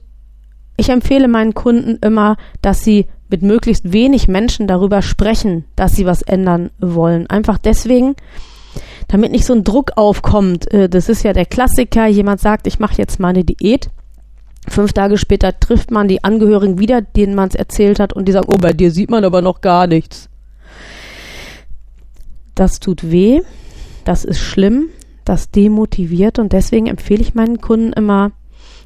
ich 0.76 0.90
empfehle 0.90 1.28
meinen 1.28 1.54
Kunden 1.54 1.98
immer, 2.00 2.36
dass 2.62 2.84
sie 2.84 3.06
mit 3.28 3.42
möglichst 3.42 3.92
wenig 3.92 4.28
Menschen 4.28 4.66
darüber 4.66 5.02
sprechen, 5.02 5.64
dass 5.76 5.94
sie 5.94 6.06
was 6.06 6.22
ändern 6.22 6.70
wollen. 6.78 7.26
Einfach 7.28 7.58
deswegen, 7.58 8.14
damit 9.08 9.32
nicht 9.32 9.44
so 9.44 9.54
ein 9.54 9.64
Druck 9.64 9.92
aufkommt. 9.96 10.72
Äh, 10.72 10.88
das 10.88 11.08
ist 11.08 11.24
ja 11.24 11.32
der 11.32 11.46
Klassiker. 11.46 12.06
Jemand 12.06 12.40
sagt, 12.40 12.66
ich 12.66 12.78
mache 12.78 12.96
jetzt 12.96 13.20
mal 13.20 13.28
eine 13.28 13.44
Diät. 13.44 13.90
Fünf 14.68 14.92
Tage 14.92 15.18
später 15.18 15.58
trifft 15.58 15.90
man 15.90 16.08
die 16.08 16.24
Angehörigen 16.24 16.78
wieder, 16.78 17.00
denen 17.00 17.34
man 17.34 17.48
es 17.48 17.54
erzählt 17.54 18.00
hat, 18.00 18.12
und 18.12 18.26
die 18.26 18.32
sagen, 18.32 18.48
oh, 18.52 18.58
bei 18.58 18.72
dir 18.72 18.90
sieht 18.90 19.10
man 19.10 19.24
aber 19.24 19.42
noch 19.42 19.60
gar 19.60 19.86
nichts. 19.86 20.28
Das 22.54 22.80
tut 22.80 23.10
weh, 23.10 23.40
das 24.04 24.24
ist 24.24 24.40
schlimm, 24.40 24.88
das 25.24 25.50
demotiviert 25.50 26.38
und 26.38 26.52
deswegen 26.52 26.86
empfehle 26.86 27.22
ich 27.22 27.34
meinen 27.34 27.60
Kunden 27.60 27.92
immer, 27.92 28.32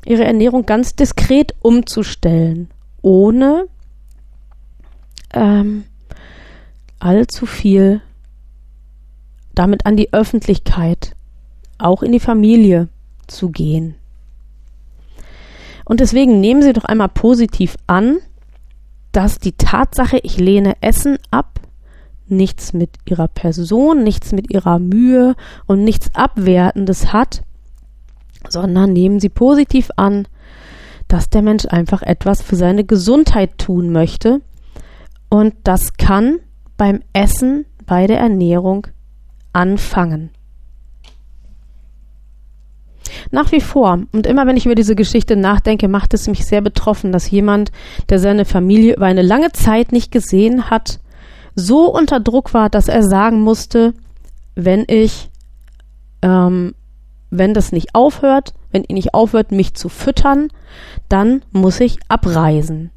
ihre 0.05 0.25
Ernährung 0.25 0.67
ganz 0.67 0.95
diskret 0.95 1.55
umzustellen, 1.61 2.69
ohne 3.01 3.67
ähm, 5.33 5.85
allzu 6.99 7.47
viel 7.47 8.01
damit 9.55 9.87
an 9.87 9.97
die 9.97 10.13
Öffentlichkeit, 10.13 11.15
auch 11.79 12.03
in 12.03 12.13
die 12.13 12.21
Familie 12.21 12.89
zu 13.27 13.51
gehen. 13.51 13.95
Und 15.93 16.01
deswegen 16.01 16.41
nehmen 16.41 16.63
Sie 16.63 16.73
doch 16.73 16.87
einmal 16.87 17.11
positiv 17.11 17.77
an, 17.87 18.17
dass 19.13 19.39
die 19.39 19.53
Tatsache, 19.53 20.17
ich 20.23 20.39
lehne 20.39 20.77
Essen 20.81 21.19
ab, 21.31 21.61
nichts 22.27 22.73
mit 22.73 22.93
Ihrer 23.05 23.29
Person, 23.29 24.03
nichts 24.03 24.33
mit 24.33 24.51
Ihrer 24.51 24.79
Mühe 24.79 25.35
und 25.67 25.85
nichts 25.85 26.09
Abwertendes 26.15 27.13
hat, 27.13 27.43
sondern 28.49 28.95
nehmen 28.95 29.21
Sie 29.21 29.29
positiv 29.29 29.91
an, 29.97 30.27
dass 31.09 31.29
der 31.29 31.43
Mensch 31.43 31.67
einfach 31.67 32.01
etwas 32.01 32.41
für 32.41 32.57
seine 32.57 32.85
Gesundheit 32.85 33.59
tun 33.59 33.93
möchte. 33.93 34.41
Und 35.29 35.53
das 35.65 35.99
kann 35.99 36.39
beim 36.79 37.01
Essen, 37.13 37.67
bei 37.85 38.07
der 38.07 38.19
Ernährung 38.19 38.87
anfangen. 39.53 40.31
Nach 43.35 43.51
wie 43.51 43.63
vor 43.63 43.99
und 44.13 44.27
immer 44.27 44.47
wenn 44.47 44.59
ich 44.59 44.67
über 44.67 44.75
diese 44.75 44.95
Geschichte 44.95 45.37
nachdenke, 45.37 45.89
macht 45.89 46.13
es 46.13 46.29
mich 46.29 46.45
sehr 46.45 46.61
betroffen, 46.61 47.13
dass 47.13 47.31
jemand, 47.31 47.73
der 48.11 48.19
seine 48.19 48.45
Familie 48.45 48.95
über 48.97 49.07
eine 49.07 49.23
lange 49.23 49.53
Zeit 49.53 49.91
nicht 49.91 50.13
gesehen 50.13 50.69
hat, 50.69 51.01
so 51.55 51.91
unter 51.91 52.21
Druck 52.21 52.53
war, 52.53 52.69
dass 52.69 52.89
er 52.89 53.03
sagen 53.03 53.41
musste, 53.41 53.95
wenn 54.55 54.85
ich, 54.87 55.31
ähm, 56.21 56.75
wenn 57.31 57.55
das 57.55 57.73
nicht 57.73 57.95
aufhört, 57.95 58.53
wenn 58.71 58.85
ihr 58.85 58.95
nicht 58.95 59.15
aufhört, 59.15 59.51
mich 59.51 59.73
zu 59.73 59.89
füttern, 59.89 60.49
dann 61.09 61.43
muss 61.53 61.81
ich 61.81 61.99
abreisen. 62.09 62.91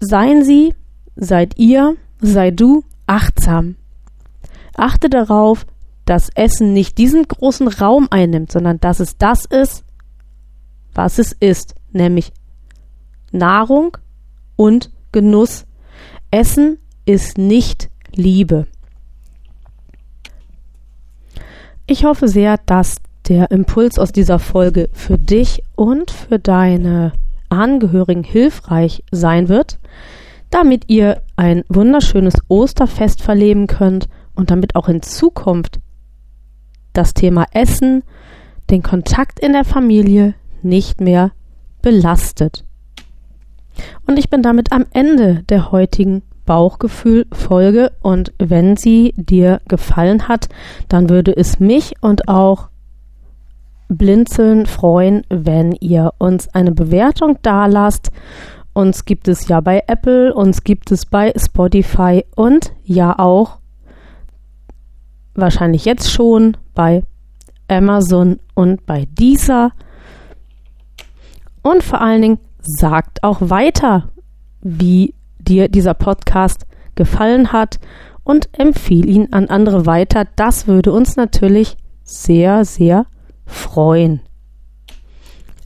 Seien 0.00 0.44
Sie, 0.44 0.74
seid 1.16 1.58
ihr, 1.58 1.96
sei 2.20 2.50
du 2.50 2.84
achtsam. 3.06 3.76
Achte 4.76 5.08
darauf, 5.08 5.64
dass 6.04 6.30
Essen 6.34 6.72
nicht 6.72 6.98
diesen 6.98 7.26
großen 7.26 7.68
Raum 7.68 8.08
einnimmt, 8.10 8.50
sondern 8.52 8.80
dass 8.80 9.00
es 9.00 9.16
das 9.16 9.44
ist, 9.44 9.84
was 10.94 11.18
es 11.18 11.32
ist, 11.32 11.74
nämlich 11.92 12.32
Nahrung 13.30 13.96
und 14.56 14.90
Genuss. 15.12 15.66
Essen 16.30 16.78
ist 17.04 17.38
nicht 17.38 17.90
Liebe. 18.14 18.66
Ich 21.86 22.04
hoffe 22.04 22.28
sehr, 22.28 22.58
dass 22.66 22.96
der 23.28 23.50
Impuls 23.50 23.98
aus 23.98 24.12
dieser 24.12 24.38
Folge 24.38 24.88
für 24.92 25.18
dich 25.18 25.62
und 25.76 26.10
für 26.10 26.38
deine 26.38 27.12
Angehörigen 27.48 28.24
hilfreich 28.24 29.04
sein 29.10 29.48
wird 29.48 29.78
damit 30.52 30.84
ihr 30.88 31.22
ein 31.34 31.64
wunderschönes 31.68 32.34
Osterfest 32.46 33.22
verleben 33.22 33.66
könnt 33.66 34.08
und 34.34 34.50
damit 34.50 34.76
auch 34.76 34.88
in 34.88 35.02
Zukunft 35.02 35.80
das 36.92 37.14
Thema 37.14 37.46
Essen 37.52 38.02
den 38.70 38.82
Kontakt 38.82 39.40
in 39.40 39.52
der 39.52 39.64
Familie 39.64 40.34
nicht 40.62 41.00
mehr 41.00 41.32
belastet. 41.82 42.64
Und 44.06 44.18
ich 44.18 44.30
bin 44.30 44.42
damit 44.42 44.72
am 44.72 44.86
Ende 44.92 45.42
der 45.48 45.72
heutigen 45.72 46.22
Bauchgefühl-Folge 46.44 47.92
und 48.02 48.32
wenn 48.38 48.76
sie 48.76 49.14
dir 49.16 49.60
gefallen 49.68 50.28
hat, 50.28 50.48
dann 50.88 51.08
würde 51.08 51.34
es 51.36 51.60
mich 51.60 51.94
und 52.00 52.28
auch 52.28 52.68
Blinzeln 53.88 54.66
freuen, 54.66 55.22
wenn 55.28 55.72
ihr 55.72 56.12
uns 56.18 56.48
eine 56.48 56.72
Bewertung 56.72 57.38
dalasst 57.42 58.10
uns 58.74 59.04
gibt 59.04 59.28
es 59.28 59.48
ja 59.48 59.60
bei 59.60 59.82
Apple, 59.86 60.34
uns 60.34 60.64
gibt 60.64 60.90
es 60.92 61.04
bei 61.04 61.32
Spotify 61.36 62.24
und 62.34 62.72
ja 62.84 63.18
auch 63.18 63.58
wahrscheinlich 65.34 65.84
jetzt 65.84 66.10
schon 66.10 66.56
bei 66.74 67.02
Amazon 67.68 68.38
und 68.54 68.84
bei 68.86 69.06
Deezer. 69.10 69.72
Und 71.62 71.82
vor 71.82 72.00
allen 72.00 72.22
Dingen 72.22 72.38
sagt 72.60 73.22
auch 73.22 73.38
weiter, 73.40 74.10
wie 74.60 75.14
dir 75.38 75.68
dieser 75.68 75.94
Podcast 75.94 76.66
gefallen 76.94 77.52
hat 77.52 77.80
und 78.24 78.48
empfiehl 78.58 79.08
ihn 79.08 79.32
an 79.32 79.48
andere 79.48 79.86
weiter. 79.86 80.26
Das 80.36 80.66
würde 80.66 80.92
uns 80.92 81.16
natürlich 81.16 81.76
sehr, 82.04 82.64
sehr 82.64 83.06
freuen. 83.46 84.20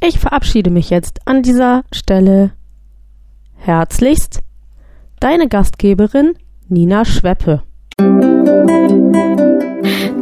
Ich 0.00 0.18
verabschiede 0.18 0.70
mich 0.70 0.90
jetzt 0.90 1.26
an 1.26 1.42
dieser 1.42 1.85
Stelle 1.92 2.52
Herzlichst, 3.55 4.42
deine 5.20 5.48
Gastgeberin 5.48 6.35
Nina 6.68 7.05
Schweppe. 7.05 7.62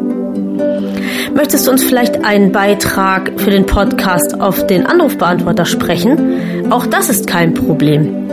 Möchtest 1.34 1.66
du 1.66 1.72
uns 1.72 1.82
vielleicht 1.82 2.24
einen 2.24 2.52
Beitrag 2.52 3.32
für 3.36 3.50
den 3.50 3.66
Podcast 3.66 4.40
auf 4.40 4.64
den 4.68 4.86
Anrufbeantworter 4.86 5.64
sprechen? 5.64 6.70
Auch 6.70 6.86
das 6.86 7.10
ist 7.10 7.26
kein 7.26 7.54
Problem. 7.54 8.30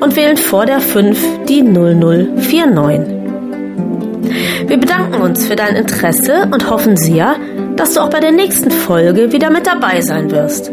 und 0.00 0.16
wählen 0.16 0.36
vor 0.36 0.66
der 0.66 0.80
5 0.80 1.18
die 1.48 1.62
0049. 1.62 3.23
Wir 4.66 4.76
bedanken 4.76 5.20
uns 5.20 5.46
für 5.46 5.56
dein 5.56 5.76
Interesse 5.76 6.48
und 6.52 6.70
hoffen 6.70 6.96
sehr, 6.96 7.36
dass 7.76 7.94
du 7.94 8.00
auch 8.00 8.10
bei 8.10 8.20
der 8.20 8.32
nächsten 8.32 8.70
Folge 8.70 9.32
wieder 9.32 9.50
mit 9.50 9.66
dabei 9.66 10.00
sein 10.00 10.30
wirst. 10.30 10.70